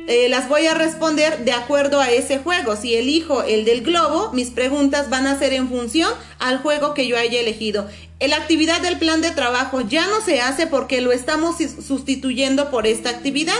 eh, 0.06 0.28
las 0.28 0.48
voy 0.48 0.66
a 0.66 0.74
responder 0.74 1.44
de 1.44 1.50
acuerdo 1.50 2.00
a 2.00 2.10
ese 2.10 2.38
juego. 2.38 2.76
Si 2.76 2.94
elijo 2.94 3.42
el 3.42 3.64
del 3.64 3.82
globo, 3.82 4.30
mis 4.32 4.50
preguntas 4.50 5.10
van 5.10 5.26
a 5.26 5.36
ser 5.36 5.52
en 5.52 5.68
función 5.68 6.12
al 6.38 6.58
juego 6.58 6.94
que 6.94 7.08
yo 7.08 7.18
haya 7.18 7.40
elegido. 7.40 7.88
La 8.20 8.36
actividad 8.36 8.80
del 8.80 8.98
plan 8.98 9.20
de 9.20 9.30
trabajo 9.30 9.82
ya 9.82 10.06
no 10.06 10.20
se 10.20 10.40
hace 10.40 10.66
porque 10.66 11.00
lo 11.00 11.12
estamos 11.12 11.56
sustituyendo 11.58 12.70
por 12.70 12.86
esta 12.86 13.10
actividad, 13.10 13.58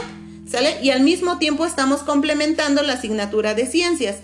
¿sale? 0.49 0.79
Y 0.83 0.91
al 0.91 1.03
mismo 1.03 1.39
tiempo 1.39 1.67
estamos 1.67 2.03
complementando 2.03 2.83
la 2.83 2.95
asignatura 2.95 3.55
de 3.55 3.67
ciencias. 3.67 4.17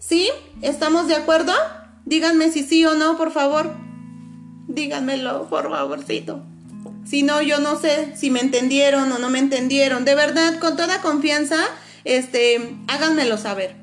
¿Sí? 0.00 0.28
¿Estamos 0.62 1.06
de 1.06 1.14
acuerdo? 1.14 1.52
Díganme 2.04 2.50
si 2.50 2.64
sí 2.64 2.84
o 2.86 2.94
no, 2.94 3.16
por 3.16 3.30
favor. 3.30 3.72
Díganmelo, 4.66 5.48
por 5.48 5.70
favorcito. 5.70 6.42
Si 7.06 7.22
no, 7.22 7.40
yo 7.40 7.58
no 7.58 7.78
sé 7.78 8.14
si 8.16 8.30
me 8.30 8.40
entendieron 8.40 9.10
o 9.12 9.18
no 9.18 9.30
me 9.30 9.38
entendieron. 9.38 10.04
De 10.04 10.14
verdad, 10.14 10.58
con 10.58 10.76
toda 10.76 11.00
confianza, 11.00 11.56
este, 12.04 12.76
háganmelo 12.86 13.38
saber. 13.38 13.76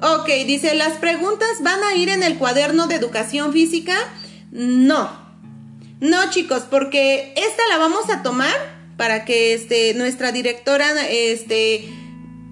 Ok, 0.00 0.28
dice, 0.46 0.74
¿las 0.74 0.94
preguntas 0.98 1.48
van 1.62 1.82
a 1.82 1.94
ir 1.94 2.10
en 2.10 2.22
el 2.22 2.36
cuaderno 2.36 2.86
de 2.86 2.96
educación 2.96 3.52
física? 3.52 3.96
No. 4.50 5.10
No, 6.00 6.30
chicos, 6.30 6.64
porque 6.68 7.32
esta 7.34 7.62
la 7.70 7.78
vamos 7.78 8.10
a 8.10 8.22
tomar 8.22 8.54
para 8.98 9.24
que 9.24 9.54
este, 9.54 9.94
nuestra 9.94 10.32
directora 10.32 10.86
este, 11.08 11.88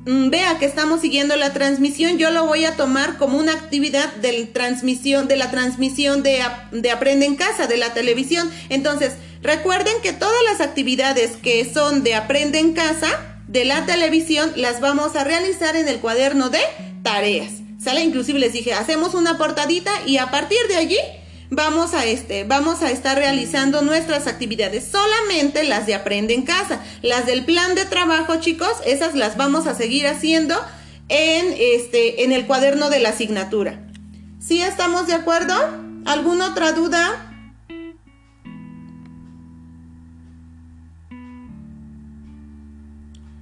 mm, 0.06 0.30
vea 0.30 0.58
que 0.58 0.64
estamos 0.64 1.02
siguiendo 1.02 1.36
la 1.36 1.52
transmisión. 1.52 2.16
Yo 2.16 2.30
lo 2.30 2.46
voy 2.46 2.64
a 2.64 2.76
tomar 2.76 3.18
como 3.18 3.36
una 3.36 3.52
actividad 3.52 4.14
de, 4.14 4.46
transmisión, 4.46 5.28
de 5.28 5.36
la 5.36 5.50
transmisión 5.50 6.22
de, 6.22 6.42
de 6.72 6.90
Aprende 6.90 7.26
en 7.26 7.36
Casa, 7.36 7.66
de 7.66 7.76
la 7.76 7.92
televisión. 7.92 8.50
Entonces, 8.70 9.12
recuerden 9.42 9.94
que 10.02 10.14
todas 10.14 10.42
las 10.50 10.62
actividades 10.62 11.32
que 11.42 11.70
son 11.70 12.02
de 12.04 12.14
Aprende 12.14 12.58
en 12.58 12.72
Casa, 12.72 13.08
de 13.48 13.66
la 13.66 13.84
televisión, 13.84 14.50
las 14.56 14.80
vamos 14.80 15.14
a 15.16 15.24
realizar 15.24 15.76
en 15.76 15.88
el 15.88 16.00
cuaderno 16.00 16.48
de 16.48 16.60
tareas. 17.04 17.52
¿Sale? 17.78 18.02
Inclusive 18.02 18.40
les 18.40 18.52
dije, 18.52 18.72
hacemos 18.72 19.14
una 19.14 19.38
portadita 19.38 19.92
y 20.06 20.16
a 20.16 20.32
partir 20.32 20.58
de 20.68 20.76
allí 20.76 20.98
vamos 21.50 21.94
a 21.94 22.06
este, 22.06 22.44
vamos 22.44 22.82
a 22.82 22.90
estar 22.90 23.16
realizando 23.16 23.82
nuestras 23.82 24.26
actividades, 24.26 24.88
solamente 24.90 25.62
las 25.64 25.86
de 25.86 25.94
aprende 25.94 26.34
en 26.34 26.42
casa, 26.42 26.82
las 27.02 27.26
del 27.26 27.44
plan 27.44 27.74
de 27.74 27.84
trabajo, 27.84 28.36
chicos, 28.40 28.72
esas 28.86 29.14
las 29.14 29.36
vamos 29.36 29.66
a 29.66 29.74
seguir 29.74 30.06
haciendo 30.06 30.56
en 31.08 31.54
este 31.58 32.24
en 32.24 32.32
el 32.32 32.46
cuaderno 32.46 32.88
de 32.88 33.00
la 33.00 33.10
asignatura. 33.10 33.86
¿Sí 34.40 34.62
estamos 34.62 35.06
de 35.06 35.14
acuerdo? 35.14 35.54
¿Alguna 36.06 36.48
otra 36.48 36.72
duda? 36.72 37.30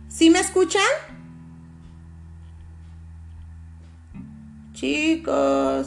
¿Sí 0.09 0.31
me 0.31 0.40
escuchan? 0.40 0.83
Chicos, 4.82 5.86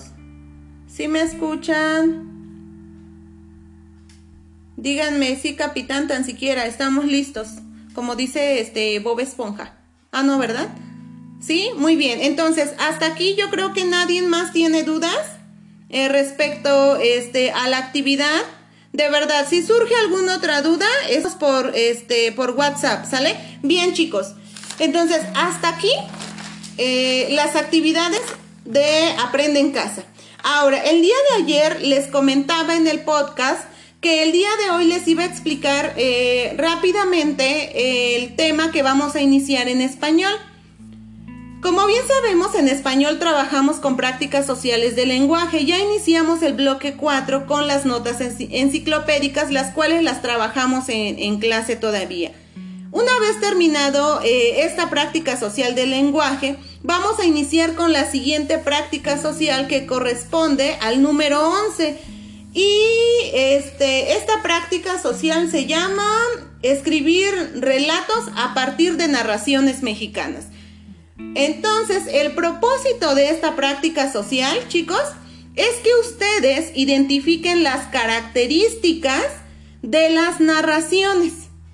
¿sí 0.87 1.09
me 1.09 1.19
escuchan? 1.19 2.31
Díganme, 4.77 5.35
sí, 5.35 5.55
capitán, 5.55 6.07
tan 6.07 6.23
siquiera, 6.23 6.65
estamos 6.65 7.03
listos. 7.03 7.49
Como 7.93 8.15
dice 8.15 8.61
este 8.61 8.97
Bob 8.99 9.19
Esponja. 9.19 9.73
Ah, 10.13 10.23
no, 10.23 10.39
¿verdad? 10.39 10.69
Sí, 11.41 11.71
muy 11.75 11.97
bien. 11.97 12.21
Entonces, 12.21 12.71
hasta 12.79 13.07
aquí 13.07 13.35
yo 13.35 13.49
creo 13.49 13.73
que 13.73 13.83
nadie 13.83 14.21
más 14.21 14.53
tiene 14.53 14.83
dudas 14.83 15.27
eh, 15.89 16.07
respecto 16.07 16.95
este, 16.95 17.51
a 17.51 17.67
la 17.67 17.79
actividad. 17.79 18.43
De 18.93 19.09
verdad, 19.09 19.45
si 19.49 19.61
surge 19.61 19.93
alguna 20.05 20.37
otra 20.37 20.61
duda, 20.61 20.87
es 21.09 21.25
por, 21.33 21.73
este, 21.75 22.31
por 22.31 22.51
WhatsApp, 22.51 23.05
¿sale? 23.05 23.35
Bien, 23.61 23.91
chicos. 23.91 24.35
Entonces, 24.79 25.21
hasta 25.35 25.67
aquí 25.67 25.91
eh, 26.77 27.27
las 27.31 27.57
actividades 27.57 28.21
de 28.65 29.15
Aprende 29.23 29.59
en 29.59 29.71
Casa. 29.71 30.03
Ahora, 30.43 30.77
el 30.77 31.01
día 31.01 31.15
de 31.29 31.43
ayer 31.43 31.81
les 31.81 32.07
comentaba 32.07 32.75
en 32.75 32.87
el 32.87 33.01
podcast 33.01 33.63
que 34.01 34.23
el 34.23 34.31
día 34.31 34.49
de 34.63 34.71
hoy 34.71 34.85
les 34.85 35.07
iba 35.07 35.23
a 35.23 35.27
explicar 35.27 35.93
eh, 35.97 36.53
rápidamente 36.57 38.15
el 38.15 38.35
tema 38.35 38.71
que 38.71 38.83
vamos 38.83 39.15
a 39.15 39.21
iniciar 39.21 39.67
en 39.67 39.81
español. 39.81 40.33
Como 41.61 41.87
bien 41.87 42.03
sabemos, 42.07 42.53
en 42.53 42.67
español 42.67 43.17
trabajamos 43.17 43.77
con 43.77 43.97
prácticas 43.97 44.45
sociales 44.45 44.95
de 44.95 45.07
lenguaje. 45.07 45.65
Ya 45.65 45.79
iniciamos 45.79 46.43
el 46.43 46.53
bloque 46.53 46.93
4 46.93 47.47
con 47.47 47.65
las 47.65 47.85
notas 47.85 48.17
enciclopédicas, 48.21 49.49
las 49.49 49.73
cuales 49.73 50.03
las 50.03 50.21
trabajamos 50.21 50.89
en, 50.89 51.39
clase 51.39 51.75
todavía. 51.75 52.31
Una 52.91 53.19
vez 53.19 53.39
terminado 53.41 54.21
eh, 54.23 54.65
esta 54.65 54.91
práctica 54.91 55.39
social 55.39 55.73
de 55.73 55.87
lenguaje, 55.87 56.57
vamos 56.85 57.19
a 57.19 57.25
iniciar 57.25 57.73
con 57.73 57.93
la 57.93 58.09
siguiente 58.09 58.59
práctica 58.59 59.17
social 59.21 59.67
que 59.67 59.85
corresponde 59.85 60.77
al 60.81 61.01
número 61.01 61.49
11. 61.67 61.97
Y 62.53 62.79
este, 63.33 64.13
esta 64.13 64.41
práctica 64.41 65.01
social 65.01 65.49
se 65.49 65.65
llama 65.65 66.07
escribir 66.61 67.33
relatos 67.55 68.25
a 68.35 68.53
partir 68.53 68.97
de 68.97 69.07
narraciones 69.07 69.81
mexicanas. 69.81 70.45
Entonces, 71.33 72.03
el 72.11 72.33
propósito 72.33 73.15
de 73.15 73.29
esta 73.29 73.55
práctica 73.55 74.11
social, 74.11 74.57
chicos, 74.67 75.03
es 75.55 75.75
que 75.83 75.89
ustedes 76.07 76.71
identifiquen 76.75 77.63
las 77.63 77.87
características 77.87 79.25
de 79.81 80.09
las 80.11 80.39
narraciones. 80.39 81.33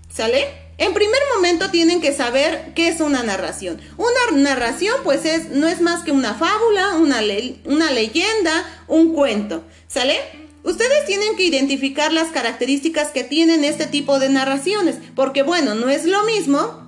¿Sale? 0.09 0.60
En 0.81 0.95
primer 0.95 1.21
momento 1.35 1.69
tienen 1.69 2.01
que 2.01 2.11
saber 2.11 2.71
qué 2.73 2.87
es 2.87 3.01
una 3.01 3.21
narración. 3.21 3.79
Una 3.97 4.41
narración 4.41 4.95
pues 5.03 5.25
es, 5.25 5.49
no 5.49 5.67
es 5.67 5.79
más 5.79 6.01
que 6.01 6.11
una 6.11 6.33
fábula, 6.33 6.95
una, 6.95 7.21
una 7.65 7.91
leyenda, 7.91 8.83
un 8.87 9.13
cuento. 9.13 9.63
¿Sale? 9.87 10.17
Ustedes 10.63 11.05
tienen 11.05 11.35
que 11.35 11.43
identificar 11.43 12.11
las 12.11 12.29
características 12.29 13.09
que 13.09 13.23
tienen 13.23 13.63
este 13.63 13.85
tipo 13.85 14.17
de 14.17 14.29
narraciones, 14.29 14.95
porque 15.13 15.43
bueno, 15.43 15.75
no 15.75 15.87
es 15.87 16.05
lo 16.05 16.23
mismo 16.23 16.81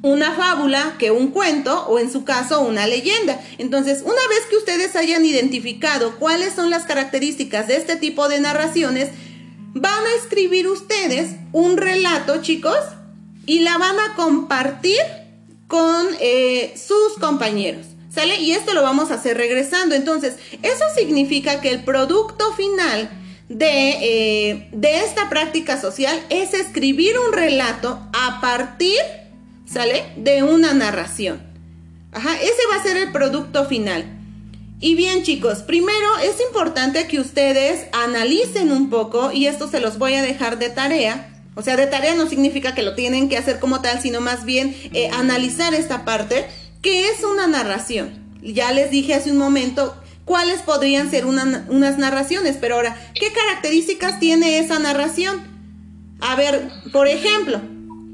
una 0.00 0.32
fábula 0.32 0.94
que 0.98 1.10
un 1.10 1.28
cuento 1.28 1.86
o 1.88 1.98
en 1.98 2.10
su 2.10 2.24
caso 2.24 2.62
una 2.62 2.86
leyenda. 2.86 3.38
Entonces, 3.58 4.00
una 4.00 4.28
vez 4.30 4.46
que 4.48 4.56
ustedes 4.56 4.96
hayan 4.96 5.26
identificado 5.26 6.16
cuáles 6.18 6.54
son 6.54 6.70
las 6.70 6.84
características 6.84 7.68
de 7.68 7.76
este 7.76 7.96
tipo 7.96 8.30
de 8.30 8.40
narraciones, 8.40 9.10
van 9.74 10.06
a 10.06 10.14
escribir 10.22 10.68
ustedes 10.68 11.32
un 11.52 11.76
relato, 11.76 12.40
chicos, 12.40 12.78
y 13.46 13.60
la 13.60 13.78
van 13.78 13.98
a 13.98 14.14
compartir 14.14 15.00
con 15.68 16.06
eh, 16.20 16.74
sus 16.76 17.18
compañeros. 17.20 17.86
¿Sale? 18.10 18.40
Y 18.40 18.52
esto 18.52 18.72
lo 18.72 18.82
vamos 18.82 19.10
a 19.10 19.14
hacer 19.14 19.36
regresando. 19.36 19.94
Entonces, 19.94 20.36
eso 20.62 20.84
significa 20.96 21.60
que 21.60 21.70
el 21.70 21.84
producto 21.84 22.52
final 22.54 23.10
de, 23.50 23.90
eh, 24.00 24.68
de 24.72 25.00
esta 25.00 25.28
práctica 25.28 25.78
social 25.78 26.18
es 26.30 26.54
escribir 26.54 27.14
un 27.18 27.34
relato 27.34 28.00
a 28.14 28.40
partir 28.40 28.96
¿sale? 29.66 30.04
De 30.16 30.42
una 30.42 30.72
narración. 30.72 31.42
Ajá, 32.12 32.36
ese 32.40 32.62
va 32.70 32.76
a 32.76 32.82
ser 32.82 32.96
el 32.96 33.12
producto 33.12 33.66
final. 33.66 34.04
Y 34.80 34.94
bien 34.94 35.22
chicos, 35.22 35.58
primero 35.58 36.18
es 36.22 36.40
importante 36.40 37.06
que 37.08 37.20
ustedes 37.20 37.86
analicen 37.92 38.72
un 38.72 38.90
poco 38.90 39.32
y 39.32 39.46
esto 39.46 39.68
se 39.68 39.80
los 39.80 39.98
voy 39.98 40.14
a 40.14 40.22
dejar 40.22 40.58
de 40.58 40.70
tarea. 40.70 41.35
O 41.56 41.62
sea, 41.62 41.76
de 41.76 41.88
tarea 41.88 42.14
no 42.14 42.28
significa 42.28 42.74
que 42.74 42.84
lo 42.84 42.94
tienen 42.94 43.28
que 43.28 43.36
hacer 43.36 43.58
como 43.58 43.80
tal, 43.80 44.00
sino 44.00 44.20
más 44.20 44.44
bien 44.44 44.76
eh, 44.92 45.10
analizar 45.12 45.74
esta 45.74 46.04
parte, 46.04 46.46
que 46.82 47.08
es 47.08 47.24
una 47.24 47.48
narración. 47.48 48.24
Ya 48.42 48.70
les 48.70 48.92
dije 48.92 49.14
hace 49.14 49.32
un 49.32 49.38
momento 49.38 50.00
cuáles 50.24 50.60
podrían 50.62 51.10
ser 51.10 51.26
unas 51.26 51.98
narraciones, 51.98 52.56
pero 52.60 52.76
ahora, 52.76 52.96
¿qué 53.14 53.32
características 53.32 54.20
tiene 54.20 54.60
esa 54.60 54.78
narración? 54.78 55.42
A 56.20 56.36
ver, 56.36 56.70
por 56.92 57.08
ejemplo, 57.08 57.60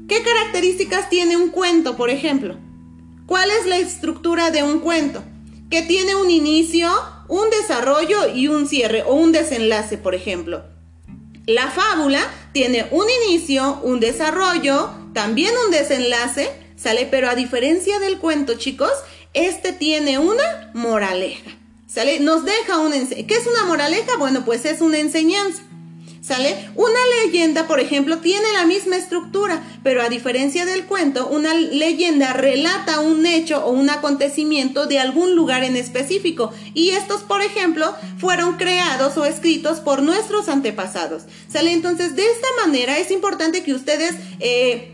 ¿Qué 0.07 0.21
características 0.21 1.09
tiene 1.09 1.37
un 1.37 1.49
cuento, 1.49 1.95
por 1.95 2.09
ejemplo? 2.09 2.57
¿Cuál 3.25 3.49
es 3.49 3.65
la 3.65 3.77
estructura 3.77 4.51
de 4.51 4.61
un 4.61 4.79
cuento? 4.79 5.23
Que 5.69 5.81
tiene 5.81 6.15
un 6.15 6.29
inicio, 6.29 6.89
un 7.29 7.49
desarrollo 7.49 8.27
y 8.35 8.49
un 8.49 8.67
cierre 8.67 9.03
o 9.03 9.13
un 9.13 9.31
desenlace, 9.31 9.97
por 9.97 10.13
ejemplo. 10.13 10.65
La 11.45 11.69
fábula 11.69 12.21
tiene 12.53 12.87
un 12.91 13.05
inicio, 13.25 13.79
un 13.83 13.99
desarrollo, 13.99 14.89
también 15.13 15.53
un 15.65 15.71
desenlace, 15.71 16.49
¿sale? 16.77 17.05
Pero 17.09 17.29
a 17.29 17.35
diferencia 17.35 17.99
del 17.99 18.17
cuento, 18.17 18.53
chicos, 18.55 18.91
este 19.33 19.73
tiene 19.73 20.19
una 20.19 20.71
moraleja, 20.73 21.51
¿sale? 21.85 22.21
Nos 22.21 22.45
deja 22.45 22.77
un... 22.77 22.93
¿Qué 22.93 23.35
es 23.35 23.45
una 23.45 23.65
moraleja? 23.65 24.15
Bueno, 24.17 24.45
pues 24.45 24.63
es 24.63 24.79
una 24.79 24.99
enseñanza. 24.99 25.63
¿Sale? 26.23 26.69
Una 26.75 26.99
leyenda, 27.25 27.67
por 27.67 27.81
ejemplo, 27.81 28.19
tiene 28.19 28.53
la 28.53 28.65
misma 28.65 28.95
estructura, 28.95 29.61
pero 29.83 30.01
a 30.01 30.07
diferencia 30.07 30.65
del 30.65 30.85
cuento, 30.85 31.27
una 31.27 31.53
leyenda 31.53 32.31
relata 32.31 33.01
un 33.01 33.25
hecho 33.25 33.65
o 33.65 33.71
un 33.71 33.89
acontecimiento 33.89 34.85
de 34.85 34.99
algún 34.99 35.35
lugar 35.35 35.65
en 35.65 35.75
específico. 35.75 36.53
Y 36.73 36.91
estos, 36.91 37.23
por 37.23 37.41
ejemplo, 37.41 37.93
fueron 38.17 38.55
creados 38.55 39.17
o 39.17 39.25
escritos 39.25 39.81
por 39.81 40.01
nuestros 40.01 40.47
antepasados. 40.47 41.23
¿Sale? 41.49 41.73
Entonces, 41.73 42.15
de 42.15 42.23
esta 42.23 42.47
manera 42.65 42.97
es 42.97 43.11
importante 43.11 43.63
que 43.63 43.73
ustedes... 43.73 44.15
Eh, 44.39 44.89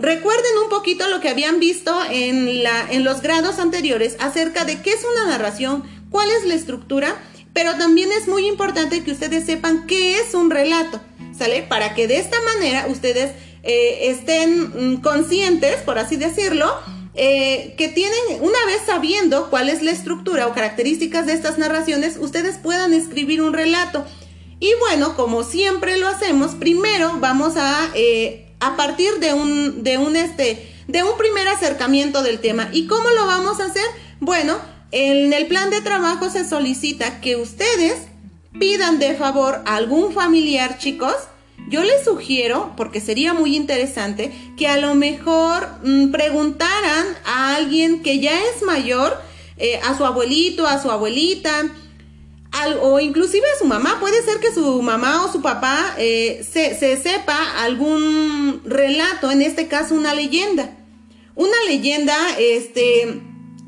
recuerden 0.00 0.52
un 0.62 0.70
poquito 0.70 1.08
lo 1.08 1.20
que 1.20 1.28
habían 1.28 1.58
visto 1.58 1.92
en, 2.08 2.62
la, 2.62 2.86
en 2.88 3.02
los 3.02 3.20
grados 3.20 3.58
anteriores 3.58 4.16
acerca 4.20 4.64
de 4.64 4.80
qué 4.80 4.90
es 4.90 5.00
una 5.16 5.32
narración, 5.32 5.82
cuál 6.08 6.28
es 6.30 6.46
la 6.46 6.54
estructura 6.54 7.16
pero 7.58 7.74
también 7.74 8.12
es 8.12 8.28
muy 8.28 8.46
importante 8.46 9.02
que 9.02 9.10
ustedes 9.10 9.44
sepan 9.44 9.88
qué 9.88 10.20
es 10.20 10.32
un 10.32 10.48
relato, 10.48 11.00
¿sale? 11.36 11.62
Para 11.62 11.92
que 11.92 12.06
de 12.06 12.18
esta 12.18 12.36
manera 12.42 12.86
ustedes 12.86 13.32
eh, 13.64 14.10
estén 14.10 14.92
mm, 14.92 15.00
conscientes, 15.00 15.78
por 15.78 15.98
así 15.98 16.14
decirlo, 16.14 16.72
eh, 17.14 17.74
que 17.76 17.88
tienen, 17.88 18.20
una 18.42 18.64
vez 18.66 18.82
sabiendo 18.86 19.50
cuál 19.50 19.70
es 19.70 19.82
la 19.82 19.90
estructura 19.90 20.46
o 20.46 20.54
características 20.54 21.26
de 21.26 21.32
estas 21.32 21.58
narraciones, 21.58 22.16
ustedes 22.20 22.58
puedan 22.58 22.92
escribir 22.92 23.42
un 23.42 23.52
relato. 23.52 24.04
Y 24.60 24.70
bueno, 24.78 25.16
como 25.16 25.42
siempre 25.42 25.98
lo 25.98 26.06
hacemos, 26.06 26.54
primero 26.54 27.14
vamos 27.18 27.56
a, 27.56 27.90
eh, 27.96 28.52
a 28.60 28.76
partir 28.76 29.18
de 29.18 29.34
un, 29.34 29.82
de 29.82 29.98
un, 29.98 30.14
este, 30.14 30.64
de 30.86 31.02
un 31.02 31.18
primer 31.18 31.48
acercamiento 31.48 32.22
del 32.22 32.38
tema. 32.38 32.68
¿Y 32.72 32.86
cómo 32.86 33.10
lo 33.10 33.26
vamos 33.26 33.58
a 33.58 33.64
hacer? 33.64 33.82
Bueno, 34.20 34.58
en 34.90 35.32
el 35.32 35.46
plan 35.46 35.70
de 35.70 35.80
trabajo 35.80 36.30
se 36.30 36.48
solicita 36.48 37.20
que 37.20 37.36
ustedes 37.36 37.98
pidan 38.58 38.98
de 38.98 39.14
favor 39.14 39.60
a 39.66 39.76
algún 39.76 40.12
familiar, 40.12 40.78
chicos. 40.78 41.14
Yo 41.68 41.82
les 41.82 42.04
sugiero, 42.04 42.72
porque 42.76 43.00
sería 43.00 43.34
muy 43.34 43.54
interesante, 43.54 44.32
que 44.56 44.68
a 44.68 44.78
lo 44.78 44.94
mejor 44.94 45.68
mm, 45.82 46.10
preguntaran 46.10 47.06
a 47.26 47.56
alguien 47.56 48.02
que 48.02 48.20
ya 48.20 48.32
es 48.32 48.62
mayor, 48.62 49.20
eh, 49.58 49.78
a 49.84 49.96
su 49.96 50.04
abuelito, 50.06 50.66
a 50.66 50.80
su 50.80 50.90
abuelita, 50.90 51.70
o 52.80 52.98
inclusive 52.98 53.44
a 53.54 53.58
su 53.58 53.66
mamá. 53.66 53.98
Puede 54.00 54.22
ser 54.22 54.40
que 54.40 54.52
su 54.52 54.80
mamá 54.80 55.24
o 55.24 55.32
su 55.32 55.42
papá 55.42 55.94
eh, 55.98 56.46
se, 56.50 56.78
se 56.78 56.96
sepa 56.96 57.36
algún 57.62 58.62
relato, 58.64 59.30
en 59.30 59.42
este 59.42 59.68
caso 59.68 59.94
una 59.94 60.14
leyenda. 60.14 60.74
Una 61.34 61.56
leyenda, 61.68 62.16
este, 62.38 63.20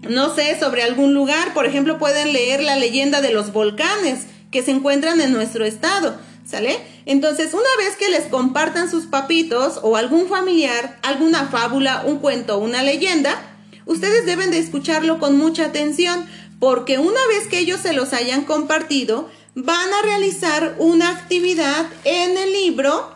no 0.09 0.35
sé, 0.35 0.59
sobre 0.59 0.83
algún 0.83 1.15
lugar. 1.15 1.55
Por 1.55 1.67
ejemplo, 1.67 1.99
pueden 1.99 2.33
leer 2.33 2.63
la 2.63 2.77
leyenda 2.77 3.21
de 3.21 3.33
los 3.33 3.53
volcanes, 3.53 4.27
que 4.51 4.63
se 4.63 4.73
encuentran 4.73 5.21
en 5.21 5.33
nuestro 5.33 5.65
estado, 5.65 6.19
¿sale? 6.45 6.79
Entonces, 7.07 7.55
una 7.55 7.63
vez 7.79 7.97
que 7.97 8.11
les 8.11 8.25
compartan 8.25 8.91
sus 8.91 9.07
papitos 9.07 9.79
o 9.83 9.97
algún 9.97 10.29
familiar 10.29 10.99
alguna 11.03 11.49
fábula, 11.49 12.03
un 12.05 12.19
cuento, 12.19 12.59
una 12.59 12.83
leyenda, 12.83 13.41
ustedes 13.87 14.27
deben 14.27 14.51
de 14.51 14.59
escucharlo 14.59 15.19
con 15.19 15.37
mucha 15.39 15.67
atención, 15.67 16.27
porque 16.59 16.99
una 16.99 17.21
vez 17.29 17.47
que 17.49 17.59
ellos 17.61 17.81
se 17.81 17.93
los 17.93 18.13
hayan 18.13 18.45
compartido, 18.45 19.31
van 19.55 19.93
a 19.93 20.03
realizar 20.03 20.75
una 20.79 21.11
actividad 21.11 21.87
en 22.05 22.37
el 22.37 22.53
libro 22.53 23.15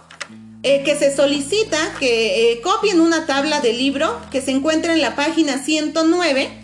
eh, 0.63 0.83
que 0.83 0.97
se 0.97 1.15
solicita 1.15 1.79
que 2.01 2.53
eh, 2.53 2.61
copien 2.63 3.01
una 3.01 3.27
tabla 3.27 3.61
del 3.61 3.77
libro 3.77 4.19
que 4.31 4.41
se 4.41 4.51
encuentra 4.51 4.95
en 4.95 5.03
la 5.03 5.15
página 5.15 5.59
109. 5.59 6.64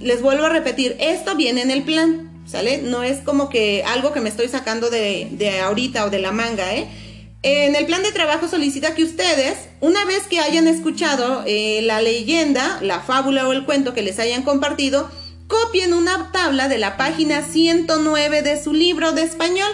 Les 0.00 0.22
vuelvo 0.22 0.46
a 0.46 0.48
repetir, 0.48 0.96
esto 1.00 1.36
viene 1.36 1.62
en 1.62 1.70
el 1.70 1.82
plan, 1.82 2.30
¿sale? 2.46 2.78
No 2.78 3.02
es 3.02 3.18
como 3.20 3.48
que 3.48 3.84
algo 3.84 4.12
que 4.12 4.20
me 4.20 4.28
estoy 4.28 4.48
sacando 4.48 4.90
de, 4.90 5.60
ahorita 5.62 6.04
o 6.06 6.10
de 6.10 6.18
la 6.18 6.32
manga, 6.32 6.74
¿eh? 6.74 6.88
En 7.42 7.74
el 7.74 7.86
plan 7.86 8.02
de 8.02 8.12
trabajo 8.12 8.48
solicita 8.48 8.94
que 8.94 9.02
ustedes, 9.02 9.56
una 9.80 10.04
vez 10.04 10.26
que 10.28 10.40
hayan 10.40 10.68
escuchado 10.68 11.42
eh, 11.46 11.80
la 11.82 12.02
leyenda, 12.02 12.78
la 12.82 13.00
fábula 13.00 13.48
o 13.48 13.52
el 13.52 13.64
cuento 13.64 13.94
que 13.94 14.02
les 14.02 14.18
hayan 14.18 14.42
compartido, 14.42 15.10
copien 15.46 15.94
una 15.94 16.30
tabla 16.32 16.68
de 16.68 16.76
la 16.76 16.98
página 16.98 17.42
109 17.42 18.42
de 18.42 18.62
su 18.62 18.74
libro 18.74 19.12
de 19.12 19.22
español 19.22 19.70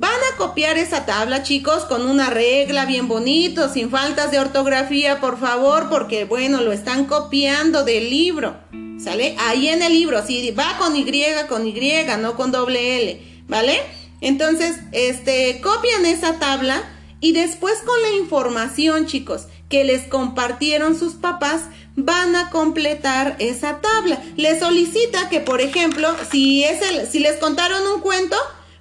Van 0.00 0.18
a 0.32 0.36
copiar 0.38 0.78
esa 0.78 1.04
tabla, 1.04 1.42
chicos, 1.42 1.84
con 1.84 2.08
una 2.08 2.30
regla 2.30 2.86
bien 2.86 3.06
bonito, 3.06 3.68
sin 3.68 3.90
faltas 3.90 4.30
de 4.30 4.38
ortografía, 4.38 5.20
por 5.20 5.38
favor, 5.38 5.90
porque 5.90 6.24
bueno, 6.24 6.62
lo 6.62 6.72
están 6.72 7.04
copiando 7.04 7.84
del 7.84 8.08
libro. 8.08 8.56
¿Sale? 9.02 9.34
Ahí 9.38 9.68
en 9.68 9.82
el 9.82 9.92
libro, 9.92 10.24
si 10.26 10.50
va 10.50 10.76
con 10.78 10.94
Y, 10.94 11.04
con 11.48 11.66
Y, 11.66 11.74
no 12.20 12.36
con 12.36 12.52
doble 12.52 13.02
L, 13.02 13.20
¿vale? 13.48 13.80
Entonces, 14.20 14.76
este, 14.92 15.60
copian 15.62 16.04
esa 16.04 16.38
tabla 16.38 16.82
y 17.20 17.32
después 17.32 17.78
con 17.86 18.00
la 18.02 18.10
información, 18.12 19.06
chicos, 19.06 19.46
que 19.70 19.84
les 19.84 20.02
compartieron 20.02 20.98
sus 20.98 21.14
papás, 21.14 21.62
van 21.96 22.36
a 22.36 22.50
completar 22.50 23.36
esa 23.38 23.80
tabla. 23.80 24.22
Les 24.36 24.58
solicita 24.60 25.28
que, 25.28 25.40
por 25.40 25.60
ejemplo, 25.60 26.14
si 26.30 26.64
es 26.64 26.82
el, 26.82 27.06
si 27.06 27.20
les 27.20 27.36
contaron 27.38 27.86
un 27.94 28.00
cuento, 28.00 28.36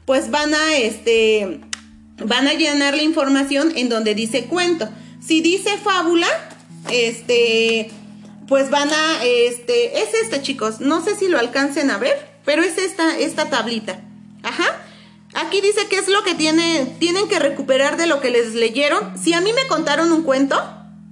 pues 0.06 0.32
van 0.32 0.54
a, 0.54 0.78
este, 0.78 1.62
van 2.26 2.48
a 2.48 2.54
llenar 2.54 2.96
la 2.96 3.04
información 3.04 3.72
en 3.76 3.90
donde 3.90 4.16
dice 4.16 4.46
cuento. 4.46 4.90
Si 5.26 5.42
dice 5.42 5.78
fábula, 5.78 6.28
este, 6.92 7.92
pues 8.50 8.72
van 8.72 8.90
a, 8.92 9.24
este, 9.24 10.02
es 10.02 10.10
este 10.16 10.42
chicos, 10.42 10.82
no 10.82 11.02
sé 11.02 11.16
si 11.16 11.28
lo 11.28 11.38
alcancen 11.38 11.92
a 11.92 12.00
ver, 12.00 12.28
pero 12.44 12.64
es 12.64 12.80
esta, 12.80 13.18
esta 13.18 13.50
tablita. 13.50 14.02
Ajá. 14.42 14.82
Aquí 15.36 15.62
dice 15.62 15.88
qué 15.88 16.00
es 16.00 16.08
lo 16.08 16.24
que 16.24 16.34
tiene, 16.34 16.96
tienen 16.98 17.30
que 17.30 17.38
recuperar 17.38 17.96
de 17.96 18.08
lo 18.08 18.20
que 18.20 18.32
les 18.32 18.56
leyeron. 18.56 19.16
Si 19.16 19.34
a 19.34 19.42
mí 19.42 19.54
me 19.54 19.68
contaron 19.68 20.12
un 20.12 20.24
cuento, 20.24 20.60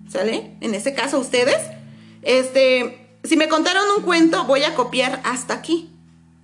¿sale? 0.09 0.57
En 0.61 0.73
ese 0.73 0.95
caso 0.95 1.19
ustedes, 1.19 1.57
este, 2.23 3.19
si 3.23 3.37
me 3.37 3.47
contaron 3.47 3.83
un 3.95 4.03
cuento, 4.03 4.45
voy 4.45 4.63
a 4.63 4.73
copiar 4.73 5.21
hasta 5.23 5.53
aquí, 5.53 5.91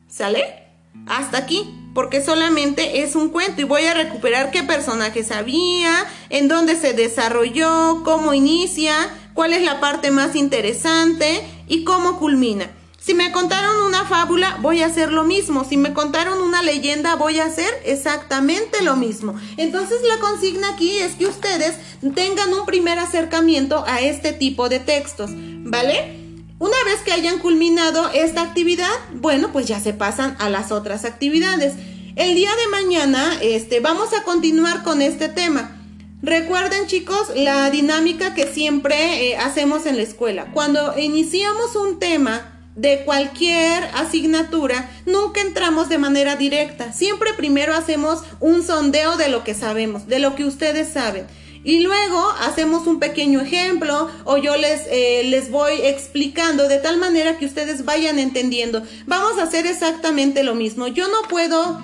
¿sale? 0.08 0.68
Hasta 1.08 1.40
aquí 1.40 1.83
porque 1.94 2.24
solamente 2.24 3.04
es 3.04 3.16
un 3.16 3.30
cuento 3.30 3.62
y 3.62 3.66
voy 3.66 3.86
a 3.86 3.94
recuperar 3.94 4.52
qué 4.52 4.64
personajes 4.64 5.32
había, 5.32 6.06
en 6.30 6.48
dónde 6.48 6.76
se 6.76 6.94
desarrolló, 6.94 8.02
cómo 8.04 8.34
inicia, 8.34 8.96
cuál 9.34 9.54
es 9.54 9.64
la 9.64 9.80
parte 9.80 10.12
más 10.12 10.36
interesante 10.36 11.42
y 11.68 11.84
cómo 11.84 12.20
culmina. 12.20 12.72
Si 13.00 13.14
me 13.14 13.34
contaron 13.34 13.84
una 13.84 14.06
fábula, 14.06 14.58
voy 14.62 14.82
a 14.82 14.86
hacer 14.86 15.12
lo 15.12 15.26
mismo. 15.26 15.66
Si 15.66 15.76
me 15.76 15.92
contaron 15.92 16.42
una 16.42 16.64
leyenda, 16.64 17.16
voy 17.16 17.40
a 17.40 17.48
hacer 17.48 17.70
exactamente 17.84 18.82
lo 18.82 18.96
mismo. 18.96 19.36
Entonces 19.58 19.98
la 20.08 20.20
consigna 20.20 20.70
aquí 20.70 21.00
es 21.00 21.16
que 21.16 21.26
ustedes 21.26 21.76
tengan 22.16 22.54
un 22.54 22.66
primer 22.66 23.00
acercamiento 23.00 23.84
a 23.86 24.00
este 24.00 24.32
tipo 24.32 24.70
de 24.70 24.80
textos, 24.80 25.32
¿vale? 25.34 26.23
Una 26.60 26.78
vez 26.86 27.02
que 27.04 27.12
hayan 27.12 27.40
culminado 27.40 28.10
esta 28.14 28.42
actividad, 28.42 28.92
bueno, 29.14 29.52
pues 29.52 29.68
ya 29.68 29.80
se 29.80 29.94
pasan 29.94 30.36
a 30.40 30.50
las 30.50 30.72
otras 30.72 31.04
actividades. 31.04 31.74
El 32.16 32.36
día 32.36 32.52
de 32.56 32.70
mañana 32.70 33.38
este, 33.42 33.80
vamos 33.80 34.14
a 34.14 34.24
continuar 34.24 34.84
con 34.84 35.02
este 35.02 35.30
tema. 35.30 35.80
Recuerden 36.22 36.88
chicos 36.88 37.32
la 37.36 37.70
dinámica 37.70 38.34
que 38.34 38.48
siempre 38.48 39.32
eh, 39.32 39.38
hacemos 39.38 39.86
en 39.86 39.98
la 39.98 40.04
escuela. 40.04 40.52
Cuando 40.54 40.98
iniciamos 40.98 41.76
un 41.76 42.00
tema 42.00 42.54
de 42.76 43.04
cualquier 43.04 43.84
asignatura, 43.94 44.90
nunca 45.06 45.42
entramos 45.42 45.90
de 45.90 45.98
manera 45.98 46.36
directa. 46.36 46.94
Siempre 46.94 47.34
primero 47.34 47.74
hacemos 47.74 48.22
un 48.40 48.64
sondeo 48.64 49.18
de 49.18 49.28
lo 49.28 49.44
que 49.44 49.54
sabemos, 49.54 50.08
de 50.08 50.20
lo 50.20 50.36
que 50.36 50.46
ustedes 50.46 50.94
saben. 50.94 51.28
Y 51.64 51.80
luego 51.80 52.30
hacemos 52.42 52.88
un 52.88 53.00
pequeño 53.00 53.40
ejemplo 53.40 54.10
o 54.26 54.38
yo 54.38 54.58
les, 54.58 54.82
eh, 54.92 55.24
les 55.26 55.50
voy 55.50 55.74
explicando 55.84 56.68
de 56.68 56.78
tal 56.78 56.98
manera 56.98 57.38
que 57.38 57.46
ustedes 57.46 57.86
vayan 57.86 58.20
entendiendo. 58.20 58.84
Vamos 59.06 59.40
a 59.40 59.44
hacer 59.44 59.66
exactamente 59.66 60.44
lo 60.44 60.56
mismo. 60.56 60.88
Yo 60.88 61.08
no 61.08 61.28
puedo 61.30 61.82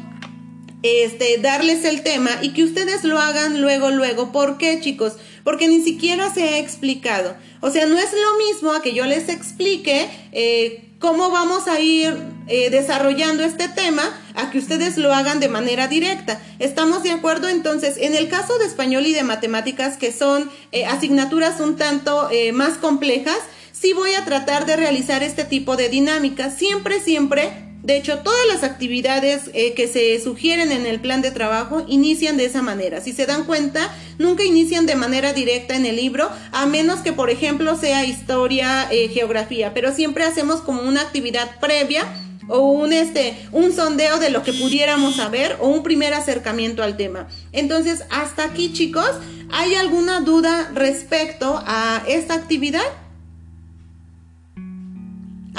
este, 0.83 1.37
darles 1.37 1.85
el 1.85 2.03
tema 2.03 2.31
y 2.41 2.49
que 2.49 2.63
ustedes 2.63 3.03
lo 3.03 3.19
hagan 3.19 3.61
luego, 3.61 3.89
luego. 3.89 4.31
¿Por 4.31 4.57
qué, 4.57 4.79
chicos? 4.81 5.13
Porque 5.45 5.67
ni 5.67 5.81
siquiera 5.81 6.33
se 6.33 6.43
ha 6.43 6.57
explicado. 6.59 7.35
O 7.61 7.69
sea, 7.69 7.85
no 7.85 7.97
es 7.97 8.11
lo 8.11 8.45
mismo 8.45 8.73
a 8.73 8.81
que 8.81 8.93
yo 8.93 9.05
les 9.05 9.29
explique 9.29 10.09
eh, 10.31 10.88
cómo 10.99 11.31
vamos 11.31 11.67
a 11.67 11.79
ir 11.79 12.15
eh, 12.47 12.69
desarrollando 12.69 13.43
este 13.43 13.69
tema 13.69 14.03
a 14.35 14.51
que 14.51 14.59
ustedes 14.59 14.97
lo 14.97 15.13
hagan 15.13 15.39
de 15.39 15.47
manera 15.47 15.87
directa. 15.87 16.41
¿Estamos 16.59 17.03
de 17.03 17.11
acuerdo? 17.11 17.47
Entonces, 17.47 17.97
en 17.97 18.15
el 18.15 18.27
caso 18.27 18.57
de 18.59 18.65
español 18.65 19.05
y 19.05 19.13
de 19.13 19.23
matemáticas, 19.23 19.97
que 19.97 20.11
son 20.11 20.51
eh, 20.71 20.85
asignaturas 20.85 21.59
un 21.61 21.77
tanto 21.77 22.29
eh, 22.31 22.51
más 22.51 22.77
complejas, 22.77 23.39
sí 23.71 23.93
voy 23.93 24.13
a 24.13 24.25
tratar 24.25 24.65
de 24.65 24.75
realizar 24.75 25.23
este 25.23 25.45
tipo 25.45 25.77
de 25.77 25.89
dinámica. 25.89 26.51
Siempre, 26.51 26.99
siempre 26.99 27.68
de 27.89 27.97
hecho, 27.97 28.19
todas 28.19 28.45
las 28.47 28.63
actividades 28.63 29.49
eh, 29.55 29.73
que 29.73 29.87
se 29.87 30.21
sugieren 30.23 30.71
en 30.71 30.85
el 30.85 30.99
plan 30.99 31.23
de 31.23 31.31
trabajo 31.31 31.83
inician 31.87 32.37
de 32.37 32.45
esa 32.45 32.61
manera. 32.61 33.01
Si 33.01 33.13
se 33.13 33.25
dan 33.25 33.45
cuenta, 33.45 33.89
nunca 34.19 34.43
inician 34.43 34.85
de 34.85 34.95
manera 34.95 35.33
directa 35.33 35.75
en 35.75 35.87
el 35.87 35.95
libro, 35.95 36.29
a 36.51 36.67
menos 36.67 36.99
que, 36.99 37.13
por 37.13 37.31
ejemplo, 37.31 37.75
sea 37.75 38.05
historia, 38.05 38.87
eh, 38.91 39.07
geografía, 39.07 39.73
pero 39.73 39.91
siempre 39.91 40.23
hacemos 40.23 40.61
como 40.61 40.83
una 40.83 41.01
actividad 41.01 41.59
previa 41.59 42.05
o 42.47 42.59
un, 42.59 42.93
este, 42.93 43.35
un 43.51 43.73
sondeo 43.73 44.19
de 44.19 44.29
lo 44.29 44.43
que 44.43 44.53
pudiéramos 44.53 45.15
saber 45.15 45.57
o 45.59 45.69
un 45.69 45.81
primer 45.81 46.13
acercamiento 46.13 46.83
al 46.83 46.95
tema. 46.95 47.27
Entonces, 47.53 48.03
hasta 48.11 48.43
aquí, 48.43 48.71
chicos, 48.71 49.09
¿hay 49.51 49.73
alguna 49.73 50.19
duda 50.19 50.69
respecto 50.75 51.59
a 51.65 52.03
esta 52.07 52.35
actividad? 52.35 52.85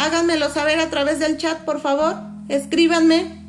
Háganmelo 0.00 0.48
saber 0.48 0.80
a 0.80 0.88
través 0.88 1.18
del 1.18 1.36
chat, 1.36 1.58
por 1.66 1.78
favor. 1.78 2.16
Escríbanme. 2.48 3.44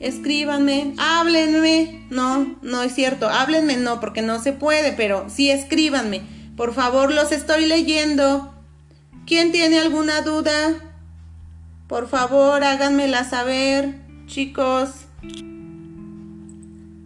Escríbanme. 0.00 0.94
Háblenme. 0.98 2.04
No, 2.10 2.58
no 2.62 2.82
es 2.82 2.96
cierto. 2.96 3.28
Háblenme 3.28 3.76
no, 3.76 4.00
porque 4.00 4.22
no 4.22 4.42
se 4.42 4.52
puede, 4.52 4.92
pero 4.92 5.26
sí 5.30 5.52
escríbanme. 5.52 6.22
Por 6.56 6.74
favor, 6.74 7.14
los 7.14 7.30
estoy 7.30 7.66
leyendo. 7.66 8.52
¿Quién 9.24 9.52
tiene 9.52 9.78
alguna 9.78 10.22
duda? 10.22 10.74
Por 11.86 12.08
favor, 12.08 12.64
háganmela 12.64 13.22
saber, 13.22 14.00
chicos. 14.26 14.90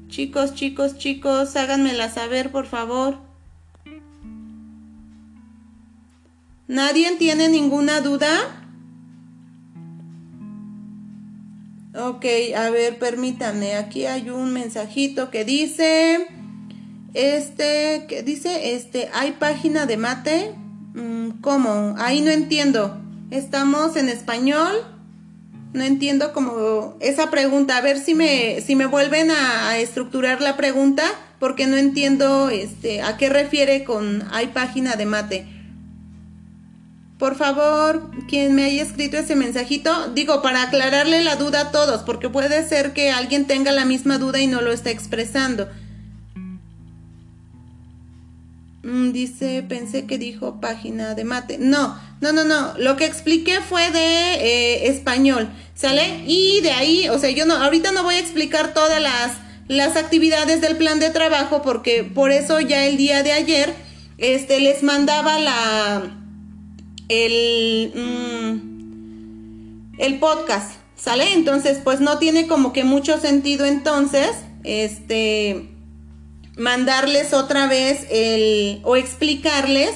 Chicos, 0.08 0.54
chicos, 0.54 0.96
chicos, 0.96 1.56
háganmela 1.56 2.08
saber, 2.08 2.50
por 2.52 2.64
favor. 2.64 3.31
¿Nadie 6.72 7.16
tiene 7.18 7.50
ninguna 7.50 8.00
duda? 8.00 8.30
Ok, 11.94 12.24
a 12.56 12.70
ver, 12.70 12.98
permítanme. 12.98 13.74
Aquí 13.74 14.06
hay 14.06 14.30
un 14.30 14.54
mensajito 14.54 15.30
que 15.30 15.44
dice, 15.44 16.26
este, 17.12 18.06
que 18.08 18.22
dice, 18.22 18.74
este, 18.74 19.10
¿hay 19.12 19.32
página 19.32 19.84
de 19.84 19.98
mate? 19.98 20.54
Mm, 20.94 21.42
¿Cómo? 21.42 21.94
Ahí 21.98 22.22
no 22.22 22.30
entiendo. 22.30 22.98
¿Estamos 23.30 23.94
en 23.96 24.08
español? 24.08 24.72
No 25.74 25.84
entiendo 25.84 26.32
como 26.32 26.96
esa 27.00 27.30
pregunta. 27.30 27.76
A 27.76 27.82
ver 27.82 27.98
si 27.98 28.14
me, 28.14 28.62
si 28.62 28.76
me 28.76 28.86
vuelven 28.86 29.30
a, 29.30 29.68
a 29.68 29.78
estructurar 29.78 30.40
la 30.40 30.56
pregunta, 30.56 31.04
porque 31.38 31.66
no 31.66 31.76
entiendo 31.76 32.48
este, 32.48 33.02
a 33.02 33.18
qué 33.18 33.28
refiere 33.28 33.84
con 33.84 34.24
hay 34.30 34.46
página 34.46 34.94
de 34.94 35.04
mate. 35.04 35.61
Por 37.22 37.36
favor, 37.36 38.10
quien 38.26 38.52
me 38.56 38.64
haya 38.64 38.82
escrito 38.82 39.16
ese 39.16 39.36
mensajito, 39.36 40.08
digo, 40.08 40.42
para 40.42 40.64
aclararle 40.64 41.22
la 41.22 41.36
duda 41.36 41.60
a 41.60 41.70
todos, 41.70 42.02
porque 42.02 42.28
puede 42.28 42.68
ser 42.68 42.94
que 42.94 43.12
alguien 43.12 43.46
tenga 43.46 43.70
la 43.70 43.84
misma 43.84 44.18
duda 44.18 44.40
y 44.40 44.48
no 44.48 44.60
lo 44.60 44.72
está 44.72 44.90
expresando. 44.90 45.68
Mm, 48.82 49.12
dice, 49.12 49.64
pensé 49.68 50.04
que 50.06 50.18
dijo 50.18 50.60
página 50.60 51.14
de 51.14 51.22
mate. 51.22 51.58
No, 51.58 51.96
No, 52.20 52.32
no, 52.32 52.42
no. 52.42 52.76
Lo 52.76 52.96
que 52.96 53.04
expliqué 53.04 53.60
fue 53.60 53.92
de 53.92 54.34
eh, 54.34 54.88
español, 54.88 55.48
¿sale? 55.76 56.24
Y 56.26 56.60
de 56.62 56.72
ahí, 56.72 57.08
o 57.08 57.20
sea, 57.20 57.30
yo 57.30 57.46
no, 57.46 57.54
ahorita 57.54 57.92
no 57.92 58.02
voy 58.02 58.16
a 58.16 58.18
explicar 58.18 58.74
todas 58.74 59.00
las, 59.00 59.36
las 59.68 59.94
actividades 59.94 60.60
del 60.60 60.76
plan 60.76 60.98
de 60.98 61.10
trabajo 61.10 61.62
porque 61.62 62.02
por 62.02 62.32
eso 62.32 62.58
ya 62.58 62.84
el 62.84 62.96
día 62.96 63.22
de 63.22 63.30
ayer, 63.30 63.72
este, 64.18 64.58
les 64.58 64.82
mandaba 64.82 65.38
la, 65.38 66.21
el, 67.08 67.92
mm, 67.94 68.72
el 69.98 70.18
podcast, 70.18 70.72
¿sale? 70.96 71.32
Entonces, 71.32 71.78
pues 71.82 72.00
no 72.00 72.18
tiene 72.18 72.46
como 72.46 72.72
que 72.72 72.84
mucho 72.84 73.20
sentido 73.20 73.66
entonces, 73.66 74.30
este, 74.64 75.68
mandarles 76.56 77.32
otra 77.32 77.66
vez 77.66 78.06
el, 78.10 78.80
o 78.84 78.96
explicarles 78.96 79.90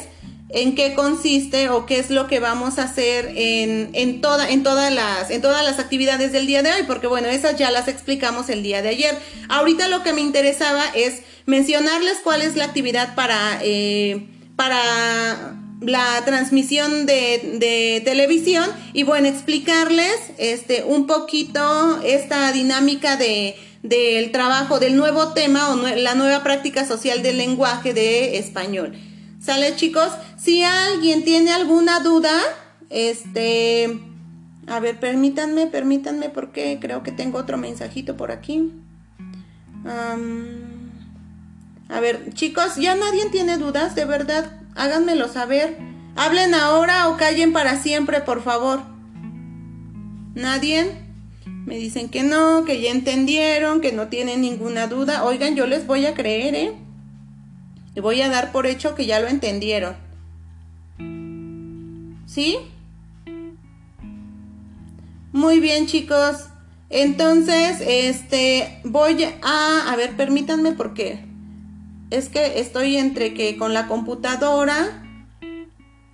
en 0.48 0.74
qué 0.74 0.94
consiste 0.94 1.70
o 1.70 1.86
qué 1.86 1.98
es 1.98 2.10
lo 2.10 2.28
que 2.28 2.38
vamos 2.38 2.78
a 2.78 2.84
hacer 2.84 3.32
en, 3.34 3.90
en, 3.94 4.20
toda, 4.20 4.48
en, 4.48 4.62
todas 4.62 4.92
las, 4.92 5.30
en 5.30 5.42
todas 5.42 5.64
las 5.64 5.78
actividades 5.78 6.32
del 6.32 6.46
día 6.46 6.62
de 6.62 6.72
hoy, 6.72 6.82
porque 6.86 7.08
bueno, 7.08 7.28
esas 7.28 7.56
ya 7.56 7.70
las 7.70 7.88
explicamos 7.88 8.48
el 8.48 8.62
día 8.62 8.80
de 8.80 8.90
ayer. 8.90 9.18
Ahorita 9.48 9.88
lo 9.88 10.02
que 10.02 10.12
me 10.12 10.20
interesaba 10.20 10.84
es 10.94 11.22
mencionarles 11.46 12.18
cuál 12.22 12.42
es 12.42 12.56
la 12.56 12.64
actividad 12.64 13.14
para, 13.14 13.58
eh, 13.62 14.28
para 14.54 15.56
la 15.80 16.24
transmisión 16.24 17.06
de, 17.06 17.58
de, 17.58 18.02
televisión 18.04 18.64
y 18.92 19.02
bueno, 19.02 19.28
explicarles 19.28 20.14
este, 20.38 20.84
un 20.84 21.06
poquito 21.06 22.00
esta 22.02 22.50
dinámica 22.52 23.16
de 23.16 23.56
del 23.88 24.32
trabajo 24.32 24.78
del 24.78 24.96
nuevo 24.96 25.32
tema 25.32 25.70
o 25.70 25.76
la 25.76 26.14
nueva 26.14 26.42
práctica 26.42 26.84
social 26.84 27.22
del 27.22 27.38
lenguaje 27.38 27.94
de 27.94 28.38
español. 28.38 28.94
¿Sale 29.40 29.76
chicos? 29.76 30.10
Si 30.36 30.62
alguien 30.62 31.24
tiene 31.24 31.52
alguna 31.52 32.00
duda, 32.00 32.40
este... 32.90 34.00
A 34.68 34.80
ver, 34.80 34.98
permítanme, 34.98 35.68
permítanme 35.68 36.28
porque 36.28 36.78
creo 36.80 37.04
que 37.04 37.12
tengo 37.12 37.38
otro 37.38 37.56
mensajito 37.56 38.16
por 38.16 38.32
aquí. 38.32 38.72
a 41.88 42.00
ver, 42.00 42.34
chicos, 42.34 42.74
ya 42.74 42.96
nadie 42.96 43.26
tiene 43.30 43.58
dudas, 43.58 43.94
de 43.94 44.04
verdad, 44.06 44.55
háganmelo 44.76 45.28
saber. 45.28 45.76
Hablen 46.14 46.54
ahora 46.54 47.08
o 47.08 47.16
callen 47.16 47.52
para 47.52 47.76
siempre, 47.76 48.20
por 48.20 48.42
favor. 48.42 48.80
¿Nadie? 50.34 50.92
Me 51.66 51.76
dicen 51.76 52.08
que 52.08 52.22
no, 52.22 52.64
que 52.64 52.80
ya 52.80 52.90
entendieron, 52.90 53.80
que 53.80 53.92
no 53.92 54.08
tienen 54.08 54.40
ninguna 54.40 54.86
duda. 54.86 55.24
Oigan, 55.24 55.56
yo 55.56 55.66
les 55.66 55.86
voy 55.86 56.06
a 56.06 56.14
creer, 56.14 56.54
¿eh? 56.54 56.72
Y 57.94 58.00
voy 58.00 58.20
a 58.20 58.28
dar 58.28 58.52
por 58.52 58.66
hecho 58.66 58.94
que 58.94 59.06
ya 59.06 59.20
lo 59.20 59.26
entendieron. 59.26 59.96
¿Sí? 62.26 62.58
Muy 65.32 65.60
bien, 65.60 65.86
chicos. 65.86 66.46
Entonces, 66.88 67.82
este, 67.84 68.80
voy 68.84 69.24
a, 69.42 69.92
a 69.92 69.96
ver, 69.96 70.16
permítanme 70.16 70.72
porque 70.72 71.25
es 72.10 72.28
que 72.28 72.60
estoy 72.60 72.96
entre 72.96 73.34
que 73.34 73.56
con 73.56 73.74
la 73.74 73.88
computadora 73.88 75.02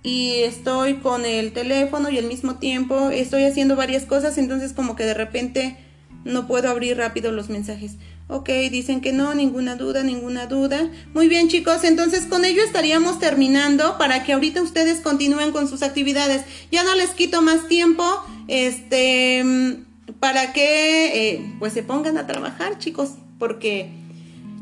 y 0.01 0.39
estoy 0.39 0.95
con 0.95 1.25
el 1.25 1.53
teléfono 1.53 2.09
y 2.09 2.17
al 2.17 2.25
mismo 2.25 2.55
tiempo 2.55 3.09
estoy 3.09 3.43
haciendo 3.43 3.75
varias 3.75 4.03
cosas, 4.05 4.37
entonces 4.37 4.73
como 4.73 4.95
que 4.95 5.05
de 5.05 5.13
repente 5.13 5.77
no 6.25 6.47
puedo 6.47 6.69
abrir 6.69 6.97
rápido 6.97 7.31
los 7.31 7.49
mensajes. 7.49 7.93
Ok, 8.29 8.49
dicen 8.71 9.01
que 9.01 9.11
no, 9.11 9.33
ninguna 9.33 9.75
duda, 9.75 10.01
ninguna 10.01 10.47
duda. 10.47 10.89
Muy 11.13 11.27
bien 11.27 11.49
chicos, 11.49 11.83
entonces 11.83 12.25
con 12.25 12.45
ello 12.45 12.63
estaríamos 12.63 13.19
terminando 13.19 13.97
para 13.97 14.23
que 14.23 14.33
ahorita 14.33 14.61
ustedes 14.61 15.01
continúen 15.01 15.51
con 15.51 15.67
sus 15.67 15.83
actividades. 15.83 16.43
Ya 16.71 16.83
no 16.83 16.95
les 16.95 17.11
quito 17.11 17.41
más 17.41 17.67
tiempo, 17.67 18.05
este, 18.47 19.77
para 20.19 20.53
que 20.53 21.31
eh, 21.31 21.55
pues 21.59 21.73
se 21.73 21.83
pongan 21.83 22.17
a 22.17 22.25
trabajar 22.25 22.79
chicos, 22.79 23.11
porque 23.39 24.02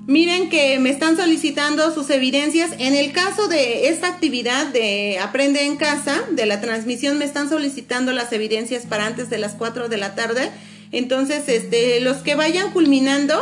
miren 0.07 0.49
que 0.49 0.79
me 0.79 0.89
están 0.89 1.15
solicitando 1.17 1.93
sus 1.93 2.09
evidencias. 2.09 2.71
En 2.79 2.95
el 2.95 3.11
caso 3.11 3.47
de 3.47 3.89
esta 3.89 4.07
actividad 4.07 4.67
de 4.67 5.19
Aprende 5.19 5.65
en 5.65 5.77
casa, 5.77 6.21
de 6.31 6.45
la 6.45 6.61
transmisión, 6.61 7.17
me 7.17 7.25
están 7.25 7.49
solicitando 7.49 8.11
las 8.11 8.31
evidencias 8.33 8.85
para 8.85 9.05
antes 9.05 9.29
de 9.29 9.37
las 9.37 9.53
4 9.53 9.89
de 9.89 9.97
la 9.97 10.15
tarde. 10.15 10.51
Entonces, 10.91 11.47
este, 11.47 12.01
los 12.01 12.17
que 12.17 12.35
vayan 12.35 12.71
culminando, 12.71 13.35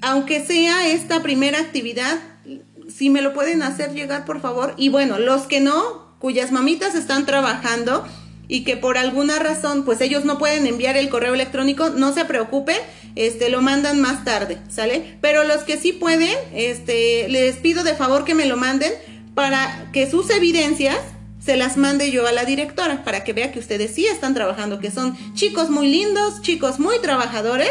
aunque 0.00 0.44
sea 0.44 0.88
esta 0.88 1.22
primera 1.22 1.58
actividad, 1.58 2.18
si 2.88 3.10
me 3.10 3.22
lo 3.22 3.34
pueden 3.34 3.62
hacer 3.62 3.92
llegar, 3.92 4.24
por 4.24 4.40
favor. 4.40 4.74
Y 4.76 4.88
bueno, 4.88 5.18
los 5.18 5.42
que 5.42 5.60
no, 5.60 6.16
cuyas 6.18 6.52
mamitas 6.52 6.94
están 6.94 7.26
trabajando 7.26 8.06
y 8.48 8.64
que 8.64 8.76
por 8.76 8.96
alguna 8.96 9.38
razón, 9.38 9.84
pues 9.84 10.00
ellos 10.00 10.24
no 10.24 10.38
pueden 10.38 10.66
enviar 10.66 10.96
el 10.96 11.10
correo 11.10 11.34
electrónico, 11.34 11.90
no 11.90 12.14
se 12.14 12.24
preocupen, 12.24 12.78
este, 13.16 13.48
lo 13.48 13.62
mandan 13.62 14.00
más 14.00 14.24
tarde, 14.24 14.58
¿sale? 14.68 15.16
Pero 15.20 15.44
los 15.44 15.62
que 15.62 15.78
sí 15.78 15.92
pueden, 15.92 16.36
este, 16.54 17.28
les 17.28 17.56
pido 17.56 17.84
de 17.84 17.94
favor 17.94 18.24
que 18.24 18.34
me 18.34 18.46
lo 18.46 18.56
manden 18.56 18.92
para 19.34 19.90
que 19.92 20.10
sus 20.10 20.30
evidencias 20.30 20.98
se 21.48 21.56
las 21.56 21.76
mande 21.76 22.10
yo 22.10 22.26
a 22.26 22.32
la 22.32 22.44
directora 22.44 23.04
para 23.04 23.24
que 23.24 23.32
vea 23.32 23.52
que 23.52 23.58
ustedes 23.58 23.94
sí 23.94 24.06
están 24.06 24.34
trabajando, 24.34 24.80
que 24.80 24.90
son 24.90 25.16
chicos 25.34 25.70
muy 25.70 25.88
lindos, 25.88 26.42
chicos 26.42 26.78
muy 26.78 26.98
trabajadores 27.00 27.70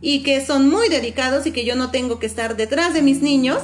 y 0.00 0.22
que 0.22 0.44
son 0.44 0.68
muy 0.70 0.88
dedicados 0.88 1.46
y 1.46 1.50
que 1.50 1.64
yo 1.64 1.74
no 1.74 1.90
tengo 1.90 2.18
que 2.18 2.26
estar 2.26 2.56
detrás 2.56 2.94
de 2.94 3.02
mis 3.02 3.20
niños, 3.20 3.58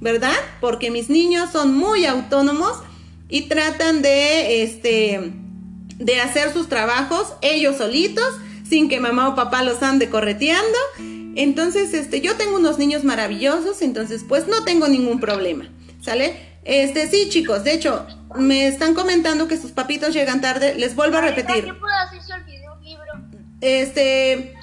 ¿verdad? 0.00 0.34
Porque 0.60 0.90
mis 0.90 1.10
niños 1.10 1.50
son 1.52 1.74
muy 1.74 2.06
autónomos 2.06 2.78
y 3.28 3.42
tratan 3.42 4.00
de 4.00 4.62
este 4.62 5.32
de 5.98 6.20
hacer 6.20 6.52
sus 6.52 6.68
trabajos 6.68 7.34
ellos 7.40 7.76
solitos 7.76 8.28
sin 8.68 8.88
que 8.88 9.00
mamá 9.00 9.28
o 9.28 9.34
papá 9.34 9.62
los 9.62 9.82
ande 9.82 10.08
correteando. 10.08 10.78
Entonces, 11.36 11.94
este, 11.94 12.20
yo 12.20 12.36
tengo 12.36 12.56
unos 12.56 12.78
niños 12.78 13.04
maravillosos, 13.04 13.82
entonces 13.82 14.24
pues 14.28 14.46
no 14.46 14.64
tengo 14.64 14.88
ningún 14.88 15.20
problema, 15.20 15.68
¿sale? 16.00 16.54
Este, 16.64 17.08
sí, 17.08 17.28
chicos, 17.28 17.64
de 17.64 17.74
hecho, 17.74 18.06
me 18.36 18.66
están 18.66 18.94
comentando 18.94 19.48
que 19.48 19.56
sus 19.56 19.72
papitos 19.72 20.14
llegan 20.14 20.40
tarde. 20.40 20.74
Les 20.76 20.94
vuelvo 20.94 21.18
a 21.18 21.20
repetir. 21.20 21.72
Este, 23.60 24.54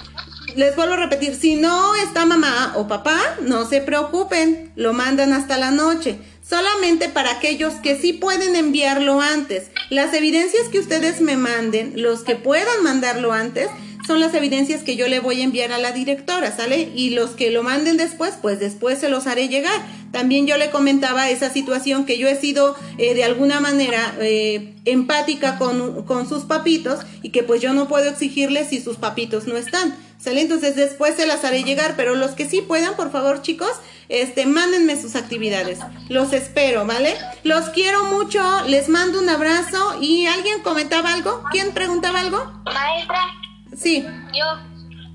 les 0.56 0.76
vuelvo 0.76 0.94
a 0.94 0.98
repetir, 0.98 1.36
si 1.36 1.56
no 1.56 1.96
está 1.96 2.26
mamá 2.26 2.74
o 2.76 2.88
papá, 2.88 3.20
no 3.42 3.66
se 3.66 3.82
preocupen, 3.82 4.72
lo 4.76 4.94
mandan 4.94 5.34
hasta 5.34 5.58
la 5.58 5.72
noche. 5.72 6.20
Solamente 6.42 7.08
para 7.08 7.32
aquellos 7.32 7.76
que 7.76 7.96
sí 7.96 8.14
pueden 8.14 8.56
enviarlo 8.56 9.22
antes. 9.22 9.72
Las 9.90 10.14
evidencias 10.14 10.68
que 10.70 10.80
ustedes 10.80 11.22
me 11.22 11.38
manden, 11.38 11.94
los 11.96 12.24
que 12.24 12.36
puedan 12.36 12.84
mandarlo 12.84 13.32
antes, 13.32 13.70
son 14.06 14.20
las 14.20 14.34
evidencias 14.34 14.84
que 14.84 14.96
yo 14.96 15.08
le 15.08 15.20
voy 15.20 15.42
a 15.42 15.44
enviar 15.44 15.72
a 15.72 15.78
la 15.78 15.92
directora, 15.92 16.56
¿sale? 16.56 16.92
Y 16.96 17.12
los 17.12 17.32
que 17.32 17.52
lo 17.52 17.64
manden 17.64 17.98
después, 17.98 18.34
pues 18.42 18.60
después 18.60 19.00
se 19.00 19.10
los 19.10 19.28
haré 19.28 19.48
llegar. 19.48 19.80
También 20.12 20.48
yo 20.48 20.58
le 20.58 20.72
comentaba 20.72 21.30
esa 21.30 21.50
situación 21.50 22.06
que 22.06 22.18
yo 22.18 22.28
he 22.28 22.36
sido 22.36 22.76
eh, 22.98 23.14
de 23.14 23.24
alguna 23.24 23.60
manera 23.60 24.16
eh, 24.20 24.74
empática 24.86 25.58
con, 25.58 26.04
con 26.04 26.28
sus 26.28 26.44
papitos 26.44 27.00
y 27.22 27.30
que 27.30 27.44
pues 27.44 27.62
yo 27.62 27.74
no 27.74 27.88
puedo 27.88 28.10
exigirles 28.10 28.70
si 28.70 28.82
sus 28.82 28.98
papitos 28.98 29.48
no 29.48 29.56
están. 29.58 29.96
¿Sale? 30.18 30.42
Entonces 30.42 30.76
después 30.76 31.16
se 31.16 31.26
las 31.26 31.44
haré 31.46 31.64
llegar, 31.64 31.96
pero 31.98 32.14
los 32.14 32.32
que 32.32 32.48
sí 32.48 32.62
puedan, 32.62 32.96
por 32.96 33.12
favor, 33.12 33.42
chicos, 33.42 33.72
este, 34.08 34.46
mándenme 34.46 35.02
sus 35.02 35.16
actividades. 35.16 35.80
Los 36.10 36.32
espero, 36.34 36.86
¿vale? 36.86 37.16
Los 37.44 37.70
quiero 37.70 38.04
mucho, 38.04 38.44
les 38.68 38.88
mando 38.88 39.20
un 39.20 39.30
abrazo 39.30 39.98
y 40.00 40.28
¿alguien 40.28 40.62
comentaba 40.62 41.14
algo? 41.14 41.44
¿Quién 41.52 41.72
preguntaba 41.72 42.20
algo? 42.20 42.62
Maestra. 42.66 43.41
Sí. 43.76 44.06
Yo. 44.34 44.46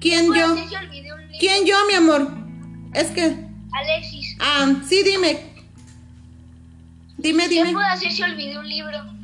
¿Quién 0.01 0.33
yo? 0.35 0.57
¿Quién 1.38 1.66
yo, 1.66 1.77
mi 1.88 1.95
amor? 1.95 2.31
Es 2.95 3.11
que... 3.11 3.37
Alexis. 3.73 4.37
Ah, 4.40 4.75
sí, 4.88 5.03
dime. 5.03 5.38
Dime, 7.19 7.49
dime. 7.49 7.66
¿Qué 7.66 7.73
puedo 7.73 7.87
hacer 7.87 8.12
si 8.12 8.23
olvidé 8.23 8.59
un 8.59 8.69
libro? 8.69 9.16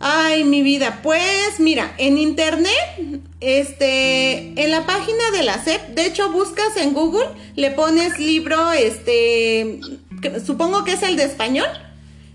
Ay, 0.00 0.44
mi 0.44 0.62
vida, 0.62 1.00
pues 1.02 1.58
mira, 1.58 1.92
en 1.98 2.18
internet, 2.18 2.72
este, 3.40 4.62
en 4.62 4.70
la 4.70 4.86
página 4.86 5.30
de 5.32 5.42
la 5.42 5.58
SEP, 5.62 5.88
de 5.88 6.06
hecho 6.06 6.30
buscas 6.30 6.76
en 6.76 6.94
Google, 6.94 7.26
le 7.56 7.72
pones 7.72 8.20
libro, 8.20 8.70
este, 8.70 9.80
supongo 10.46 10.84
que 10.84 10.92
es 10.92 11.02
el 11.02 11.16
de 11.16 11.24
español, 11.24 11.66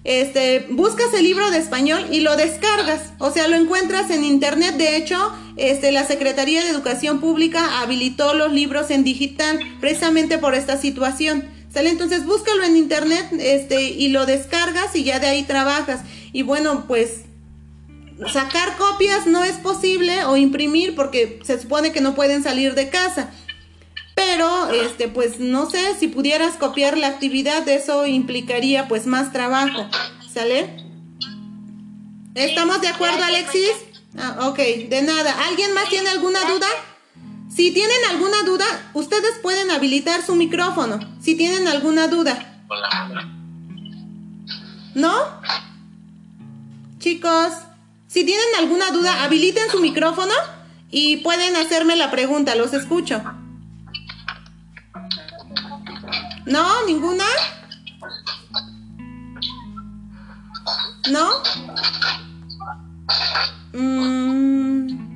este, 0.04 0.66
buscas 0.70 1.14
el 1.14 1.24
libro 1.24 1.50
de 1.50 1.58
español 1.58 2.08
y 2.12 2.20
lo 2.20 2.36
descargas, 2.36 3.14
o 3.20 3.32
sea, 3.32 3.48
lo 3.48 3.56
encuentras 3.56 4.10
en 4.12 4.24
internet. 4.24 4.76
De 4.76 4.98
hecho, 4.98 5.18
este, 5.56 5.92
la 5.92 6.06
Secretaría 6.06 6.64
de 6.64 6.70
Educación 6.70 7.20
Pública 7.22 7.82
habilitó 7.82 8.34
los 8.34 8.52
libros 8.52 8.92
en 8.92 9.04
digital 9.04 9.60
precisamente 9.80 10.38
por 10.38 10.56
esta 10.56 10.78
situación. 10.78 11.46
¿Sale? 11.74 11.90
Entonces 11.90 12.24
búscalo 12.26 12.64
en 12.66 12.78
internet 12.78 13.30
este, 13.40 13.82
y 13.82 14.10
lo 14.10 14.28
descargas 14.28 14.96
y 14.96 15.04
ya 15.04 15.20
de 15.20 15.26
ahí 15.26 15.42
trabajas. 15.42 16.02
Y 16.32 16.44
bueno, 16.44 16.86
pues 16.88 17.22
sacar 18.32 18.78
copias 18.78 19.26
no 19.26 19.44
es 19.44 19.54
posible 19.54 20.24
o 20.26 20.38
imprimir 20.38 20.94
porque 20.94 21.40
se 21.44 21.60
supone 21.60 21.92
que 21.92 22.02
no 22.02 22.14
pueden 22.14 22.44
salir 22.44 22.76
de 22.76 22.90
casa. 22.90 23.32
Pero, 24.16 24.70
este, 24.72 25.08
pues 25.08 25.40
no 25.40 25.70
sé, 25.70 25.96
si 26.00 26.08
pudieras 26.08 26.56
copiar 26.56 26.98
la 26.98 27.08
actividad, 27.08 27.68
eso 27.68 28.06
implicaría 28.06 28.88
pues 28.88 29.08
más 29.08 29.32
trabajo, 29.32 29.88
¿sale? 30.32 30.84
¿Estamos 32.36 32.82
de 32.82 32.88
acuerdo, 32.88 33.24
Alexis? 33.24 33.72
Ah, 34.18 34.48
ok, 34.50 34.58
de 34.58 35.02
nada. 35.02 35.48
¿Alguien 35.48 35.74
más 35.74 35.90
tiene 35.90 36.10
alguna 36.10 36.40
duda? 36.46 36.68
Si 37.54 37.72
tienen 37.72 37.98
alguna 38.10 38.42
duda, 38.44 38.66
ustedes 38.94 39.34
pueden 39.42 39.70
habilitar 39.70 40.26
su 40.26 40.36
micrófono. 40.36 41.00
Si 41.22 41.36
tienen 41.36 41.68
alguna 41.68 42.08
duda. 42.08 42.64
¿No? 44.96 45.14
Chicos, 47.00 47.54
si 48.08 48.24
tienen 48.24 48.46
alguna 48.58 48.92
duda, 48.92 49.24
habiliten 49.24 49.70
su 49.70 49.80
micrófono 49.80 50.34
y 50.90 51.18
pueden 51.18 51.56
hacerme 51.56 51.96
la 51.96 52.10
pregunta. 52.10 52.56
Los 52.56 52.74
escucho. 52.74 53.22
¿No? 56.46 56.86
¿Ninguna? 56.86 57.24
¿No? 61.12 61.30
Mm. 63.74 65.16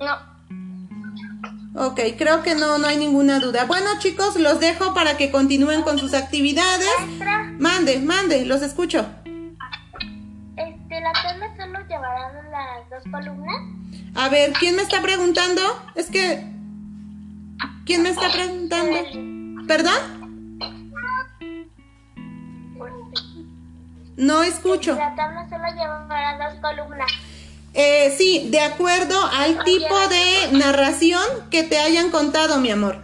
No. 0.00 1.86
Ok, 1.86 2.00
creo 2.16 2.42
que 2.42 2.54
no, 2.54 2.78
no 2.78 2.86
hay 2.86 2.96
ninguna 2.96 3.38
duda. 3.38 3.64
Bueno, 3.66 3.86
chicos, 3.98 4.36
los 4.36 4.60
dejo 4.60 4.94
para 4.94 5.16
que 5.16 5.30
continúen 5.30 5.82
con 5.82 5.98
sus 5.98 6.14
actividades. 6.14 6.88
Maestra, 7.00 7.54
Mande, 7.58 7.98
mande, 7.98 8.44
los 8.46 8.62
escucho. 8.62 9.06
este, 10.56 11.00
la 11.00 11.12
tabla 11.12 11.54
solo 11.56 11.78
llevarán 11.86 12.50
las 12.50 12.90
dos 12.90 13.02
columnas. 13.12 13.56
A 14.14 14.28
ver, 14.30 14.52
¿quién 14.54 14.76
me 14.76 14.82
está 14.82 15.02
preguntando? 15.02 15.62
Es 15.94 16.10
que... 16.10 16.55
¿Quién 17.84 18.02
me 18.02 18.10
está 18.10 18.30
preguntando? 18.32 18.96
¿Perdón? 19.66 20.58
No 24.16 24.42
escucho. 24.42 24.94
La 24.94 25.14
tabla 25.14 25.46
solo 25.48 25.64
llevará 25.74 26.50
dos 26.50 26.60
columnas. 26.60 27.10
Eh, 27.74 28.14
sí, 28.16 28.48
de 28.50 28.60
acuerdo 28.60 29.22
al 29.26 29.62
tipo 29.64 29.94
de 30.08 30.58
narración 30.58 31.22
que 31.50 31.62
te 31.62 31.78
hayan 31.78 32.10
contado, 32.10 32.58
mi 32.58 32.70
amor. 32.70 33.02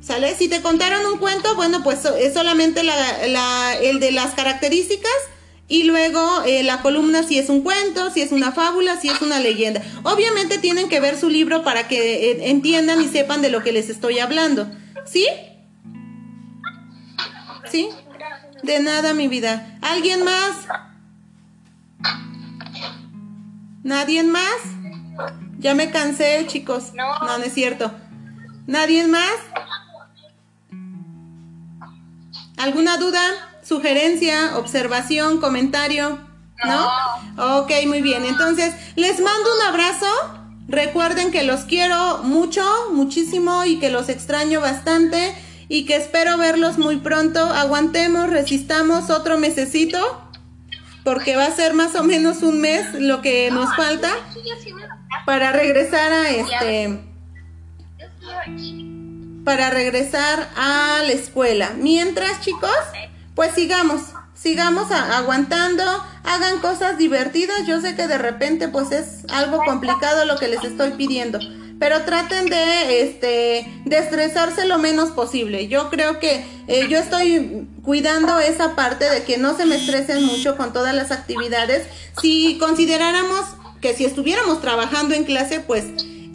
¿Sale? 0.00 0.34
Si 0.34 0.48
te 0.48 0.62
contaron 0.62 1.04
un 1.06 1.18
cuento, 1.18 1.54
bueno, 1.54 1.82
pues 1.84 2.04
es 2.04 2.34
solamente 2.34 2.82
la- 2.82 3.26
la- 3.28 3.74
el 3.76 4.00
de 4.00 4.10
las 4.10 4.34
características 4.34 5.12
y 5.68 5.84
luego 5.84 6.42
eh, 6.46 6.62
la 6.62 6.80
columna 6.80 7.22
si 7.22 7.38
es 7.38 7.50
un 7.50 7.60
cuento, 7.60 8.10
si 8.10 8.22
es 8.22 8.32
una 8.32 8.52
fábula, 8.52 8.98
si 8.98 9.08
es 9.08 9.20
una 9.20 9.38
leyenda. 9.38 9.82
Obviamente 10.02 10.58
tienen 10.58 10.88
que 10.88 10.98
ver 10.98 11.18
su 11.18 11.28
libro 11.28 11.62
para 11.62 11.86
que 11.86 12.30
eh, 12.30 12.50
entiendan 12.50 13.02
y 13.02 13.08
sepan 13.08 13.42
de 13.42 13.50
lo 13.50 13.62
que 13.62 13.72
les 13.72 13.90
estoy 13.90 14.18
hablando. 14.18 14.70
¿Sí? 15.04 15.26
¿Sí? 17.70 17.90
De 18.62 18.80
nada, 18.80 19.12
mi 19.12 19.28
vida. 19.28 19.78
¿Alguien 19.82 20.24
más? 20.24 20.56
¿Nadie 23.82 24.22
más? 24.22 24.56
Ya 25.58 25.74
me 25.74 25.90
cansé, 25.90 26.44
chicos. 26.46 26.94
No. 26.94 27.18
no, 27.20 27.38
no 27.38 27.44
es 27.44 27.52
cierto. 27.52 27.92
¿Nadie 28.66 29.06
más? 29.06 29.34
¿Alguna 32.56 32.96
duda? 32.96 33.47
¿Sugerencia? 33.68 34.56
¿Observación? 34.56 35.40
¿Comentario? 35.40 36.18
¿No? 36.64 37.60
Ok, 37.60 37.70
muy 37.86 38.00
bien. 38.00 38.24
Entonces, 38.24 38.74
les 38.96 39.20
mando 39.20 39.50
un 39.56 39.66
abrazo. 39.66 40.06
Recuerden 40.68 41.30
que 41.30 41.42
los 41.42 41.60
quiero 41.60 42.22
mucho, 42.22 42.64
muchísimo 42.92 43.66
y 43.66 43.78
que 43.78 43.90
los 43.90 44.08
extraño 44.08 44.62
bastante 44.62 45.34
y 45.68 45.84
que 45.84 45.96
espero 45.96 46.38
verlos 46.38 46.78
muy 46.78 46.96
pronto. 46.96 47.40
Aguantemos, 47.40 48.30
resistamos 48.30 49.10
otro 49.10 49.36
mesecito 49.36 49.98
porque 51.04 51.36
va 51.36 51.44
a 51.44 51.50
ser 51.50 51.74
más 51.74 51.94
o 51.94 52.04
menos 52.04 52.42
un 52.42 52.62
mes 52.62 52.94
lo 52.94 53.20
que 53.20 53.50
nos 53.50 53.74
falta 53.76 54.10
para 55.26 55.52
regresar 55.52 56.10
a 56.12 56.30
este 56.30 57.00
para 59.44 59.70
regresar 59.70 60.50
a 60.56 61.02
la 61.02 61.12
escuela. 61.12 61.72
Mientras, 61.78 62.42
chicos, 62.42 62.70
pues 63.38 63.54
sigamos, 63.54 64.00
sigamos 64.34 64.90
aguantando, 64.90 65.84
hagan 66.24 66.58
cosas 66.58 66.98
divertidas. 66.98 67.68
Yo 67.68 67.80
sé 67.80 67.94
que 67.94 68.08
de 68.08 68.18
repente 68.18 68.66
pues 68.66 68.90
es 68.90 69.24
algo 69.28 69.62
complicado 69.64 70.24
lo 70.24 70.36
que 70.40 70.48
les 70.48 70.64
estoy 70.64 70.94
pidiendo, 70.94 71.38
pero 71.78 72.02
traten 72.02 72.46
de 72.46 73.02
este 73.02 73.80
de 73.84 73.96
estresarse 73.96 74.66
lo 74.66 74.80
menos 74.80 75.10
posible. 75.10 75.68
Yo 75.68 75.88
creo 75.88 76.18
que 76.18 76.44
eh, 76.66 76.88
yo 76.90 76.98
estoy 76.98 77.68
cuidando 77.84 78.40
esa 78.40 78.74
parte 78.74 79.08
de 79.08 79.22
que 79.22 79.38
no 79.38 79.56
se 79.56 79.66
me 79.66 79.76
estresen 79.76 80.24
mucho 80.24 80.56
con 80.56 80.72
todas 80.72 80.92
las 80.92 81.12
actividades. 81.12 81.86
Si 82.20 82.58
consideráramos 82.58 83.44
que 83.80 83.94
si 83.94 84.04
estuviéramos 84.04 84.60
trabajando 84.60 85.14
en 85.14 85.22
clase, 85.22 85.60
pues 85.60 85.84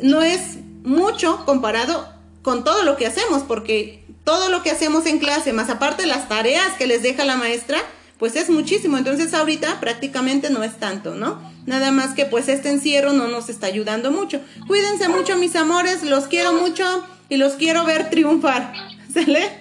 no 0.02 0.22
es 0.22 0.56
mucho 0.86 1.44
comparado 1.44 2.08
con 2.44 2.64
todo 2.64 2.84
lo 2.84 2.96
que 2.96 3.08
hacemos, 3.08 3.44
porque 3.44 4.03
todo 4.24 4.50
lo 4.50 4.64
que 4.64 4.72
hacemos 4.72 5.06
en 5.06 5.20
clase, 5.20 5.54
más 5.54 5.70
aparte 5.70 6.06
las 6.06 6.30
tareas 6.30 6.74
que 6.78 6.88
les 6.88 7.04
deja 7.04 7.26
la 7.26 7.36
maestra, 7.36 7.80
pues 8.18 8.36
es 8.36 8.50
muchísimo. 8.50 8.98
Entonces 8.98 9.34
ahorita 9.34 9.80
prácticamente 9.80 10.50
no 10.50 10.64
es 10.64 10.80
tanto, 10.80 11.16
¿no? 11.16 11.42
Nada 11.66 11.92
más 11.92 12.14
que 12.14 12.26
pues 12.26 12.48
este 12.48 12.70
encierro 12.70 13.14
no 13.14 13.28
nos 13.28 13.50
está 13.50 13.68
ayudando 13.68 14.12
mucho. 14.12 14.40
Cuídense 14.68 15.10
mucho, 15.10 15.38
mis 15.38 15.56
amores, 15.56 16.04
los 16.04 16.28
quiero 16.28 16.54
mucho 16.54 17.06
y 17.30 17.38
los 17.38 17.54
quiero 17.54 17.86
ver 17.86 18.10
triunfar. 18.10 18.74
¿Sale? 19.14 19.60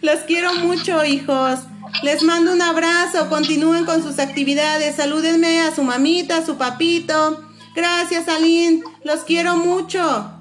Los 0.00 0.20
quiero 0.20 0.54
mucho, 0.54 1.04
hijos. 1.04 1.60
Les 2.02 2.22
mando 2.22 2.52
un 2.52 2.62
abrazo, 2.62 3.28
continúen 3.28 3.84
con 3.84 4.02
sus 4.02 4.18
actividades, 4.18 4.96
salúdenme 4.96 5.60
a 5.60 5.74
su 5.74 5.82
mamita, 5.82 6.38
a 6.38 6.46
su 6.46 6.56
papito. 6.56 7.44
Gracias, 7.74 8.28
Aline, 8.28 8.82
los 9.04 9.20
quiero 9.20 9.56
mucho. 9.56 10.32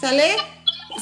¿Sale? 0.00 0.34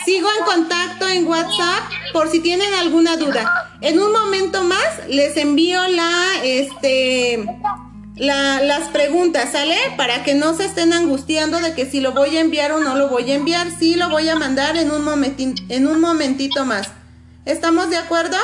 Sigo 0.05 0.29
en 0.39 0.45
contacto 0.45 1.09
en 1.09 1.27
WhatsApp 1.27 1.83
por 2.13 2.31
si 2.31 2.41
tienen 2.41 2.73
alguna 2.75 3.17
duda. 3.17 3.71
En 3.81 4.01
un 4.01 4.13
momento 4.13 4.63
más 4.63 5.07
les 5.09 5.37
envío 5.37 5.87
la 5.89 6.11
este 6.45 7.45
la- 8.17 8.61
las 8.61 8.89
preguntas, 8.91 9.53
¿sale? 9.53 9.77
Para 9.97 10.23
que 10.25 10.35
no 10.35 10.55
se 10.55 10.67
estén 10.67 10.93
angustiando 10.93 11.59
de 11.59 11.75
que 11.75 11.87
si 11.91 12.01
lo 12.01 12.13
voy 12.13 12.37
a 12.37 12.41
enviar 12.41 12.73
o 12.73 12.81
no 12.81 12.95
lo 12.95 13.09
voy 13.09 13.31
a 13.31 13.35
enviar. 13.35 13.69
Sí, 13.79 13.95
lo 13.95 14.11
voy 14.11 14.29
a 14.29 14.37
mandar 14.37 14.77
en 14.77 14.91
un 14.91 15.03
momentin- 15.05 15.65
en 15.71 15.87
un 15.87 16.01
momentito 16.01 16.65
más. 16.67 16.89
¿Estamos 17.47 17.89
de 17.91 17.97
acuerdo? 17.97 18.37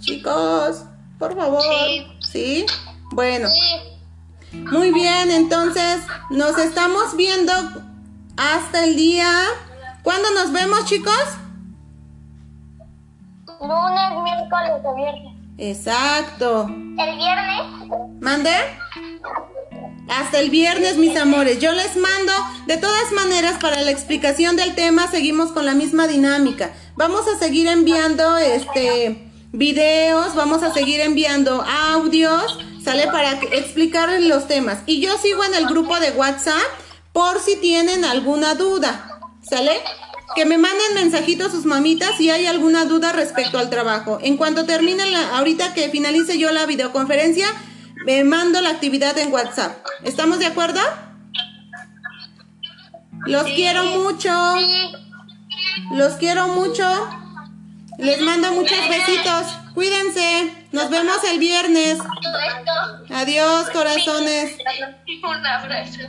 Chicos, 0.00 0.84
por 1.18 1.36
favor. 1.36 1.62
Sí. 1.62 2.06
¿Sí? 2.20 2.66
Bueno. 3.12 3.48
Muy 4.52 4.90
bien, 4.92 5.30
entonces 5.30 5.98
nos 6.30 6.56
estamos 6.58 7.14
viendo 7.16 7.52
hasta 8.38 8.84
el 8.84 8.96
día. 8.96 9.30
¿Cuándo 10.02 10.30
nos 10.30 10.52
vemos, 10.52 10.84
chicos? 10.86 11.12
Lunes, 13.60 14.22
miércoles 14.22 14.82
o 14.84 14.94
viernes. 14.94 15.34
Exacto. 15.58 16.66
El 16.68 17.16
viernes. 17.16 18.20
¿Mande? 18.20 18.50
Hasta 20.08 20.38
el 20.38 20.50
viernes, 20.50 20.96
mis 20.96 21.16
amores. 21.18 21.58
Yo 21.58 21.72
les 21.72 21.96
mando, 21.96 22.32
de 22.66 22.76
todas 22.76 23.12
maneras, 23.12 23.58
para 23.60 23.82
la 23.82 23.90
explicación 23.90 24.56
del 24.56 24.74
tema, 24.74 25.08
seguimos 25.08 25.50
con 25.50 25.66
la 25.66 25.74
misma 25.74 26.06
dinámica. 26.06 26.70
Vamos 26.94 27.26
a 27.28 27.38
seguir 27.38 27.66
enviando 27.66 28.38
este 28.38 29.30
videos, 29.52 30.34
vamos 30.34 30.62
a 30.62 30.72
seguir 30.72 31.00
enviando 31.00 31.62
audios, 31.62 32.58
¿sale? 32.82 33.06
Para 33.08 33.32
explicarles 33.32 34.22
los 34.22 34.46
temas. 34.46 34.78
Y 34.86 35.00
yo 35.00 35.18
sigo 35.18 35.44
en 35.44 35.54
el 35.54 35.66
grupo 35.66 35.98
de 35.98 36.12
WhatsApp 36.12 36.62
por 37.18 37.40
si 37.40 37.56
tienen 37.56 38.04
alguna 38.04 38.54
duda, 38.54 39.18
¿sale? 39.42 39.72
Que 40.36 40.44
me 40.44 40.56
manden 40.56 40.94
mensajitos 40.94 41.50
sus 41.50 41.64
mamitas 41.64 42.12
si 42.16 42.30
hay 42.30 42.46
alguna 42.46 42.84
duda 42.84 43.10
respecto 43.10 43.58
al 43.58 43.70
trabajo. 43.70 44.20
En 44.22 44.36
cuanto 44.36 44.66
termine 44.66 45.04
la, 45.04 45.36
ahorita 45.36 45.74
que 45.74 45.88
finalice 45.88 46.38
yo 46.38 46.52
la 46.52 46.64
videoconferencia, 46.64 47.48
me 48.06 48.22
mando 48.22 48.60
la 48.60 48.70
actividad 48.70 49.18
en 49.18 49.32
WhatsApp. 49.32 49.84
¿Estamos 50.04 50.38
de 50.38 50.46
acuerdo? 50.46 50.80
Los 53.26 53.46
quiero 53.46 53.82
mucho. 53.86 54.30
Los 55.94 56.12
quiero 56.18 56.46
mucho. 56.46 56.86
Les 57.98 58.20
mando 58.20 58.52
muchos 58.52 58.78
besitos. 58.88 59.56
Cuídense. 59.74 60.54
Nos 60.70 60.88
vemos 60.88 61.16
el 61.24 61.40
viernes. 61.40 61.98
Adiós, 63.28 63.68
corazones. 63.68 64.56
Un 65.22 65.46
abrazo. 65.46 66.00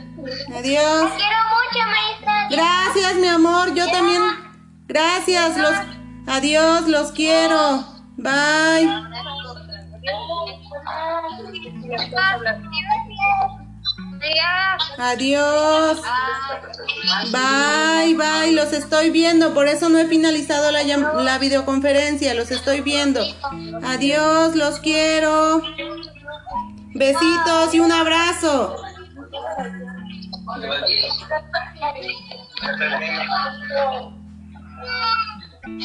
Adiós. 0.56 1.10
Quiero 1.18 1.40
mucho, 1.52 1.80
maestra. 1.86 2.48
Gracias, 2.48 3.14
mi 3.16 3.28
amor. 3.28 3.74
Yo 3.74 3.90
también. 3.90 4.22
Gracias. 4.88 5.58
Los 5.58 5.74
Adiós, 6.26 6.88
los 6.88 7.12
quiero. 7.12 7.84
Bye. 8.16 8.88
Adiós. 14.96 16.00
Bye, 17.32 18.14
bye. 18.14 18.52
Los 18.52 18.72
estoy 18.72 19.10
viendo. 19.10 19.52
Por 19.52 19.68
eso 19.68 19.90
no 19.90 19.98
he 19.98 20.06
finalizado 20.06 20.72
la, 20.72 20.84
la 20.84 21.36
videoconferencia. 21.36 22.32
Los 22.32 22.50
estoy 22.50 22.80
viendo. 22.80 23.20
Adiós. 23.82 24.56
Los 24.56 24.80
quiero. 24.80 25.60
Besitos 26.94 27.74
y 27.74 27.80
un 27.80 27.92
abrazo. 27.92 28.76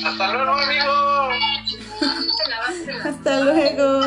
Hasta 0.05 0.33
luego, 0.33 0.51
amigo. 0.51 1.29
Hasta 3.05 3.39
luego. 3.41 4.01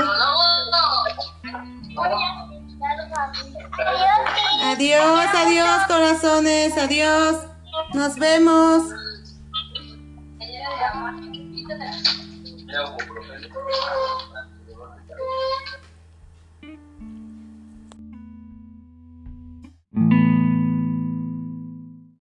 Adiós, 4.64 5.28
adiós, 5.34 5.86
corazones. 5.86 6.76
Adiós. 6.76 7.46
Nos 7.94 8.16
vemos. 8.16 8.82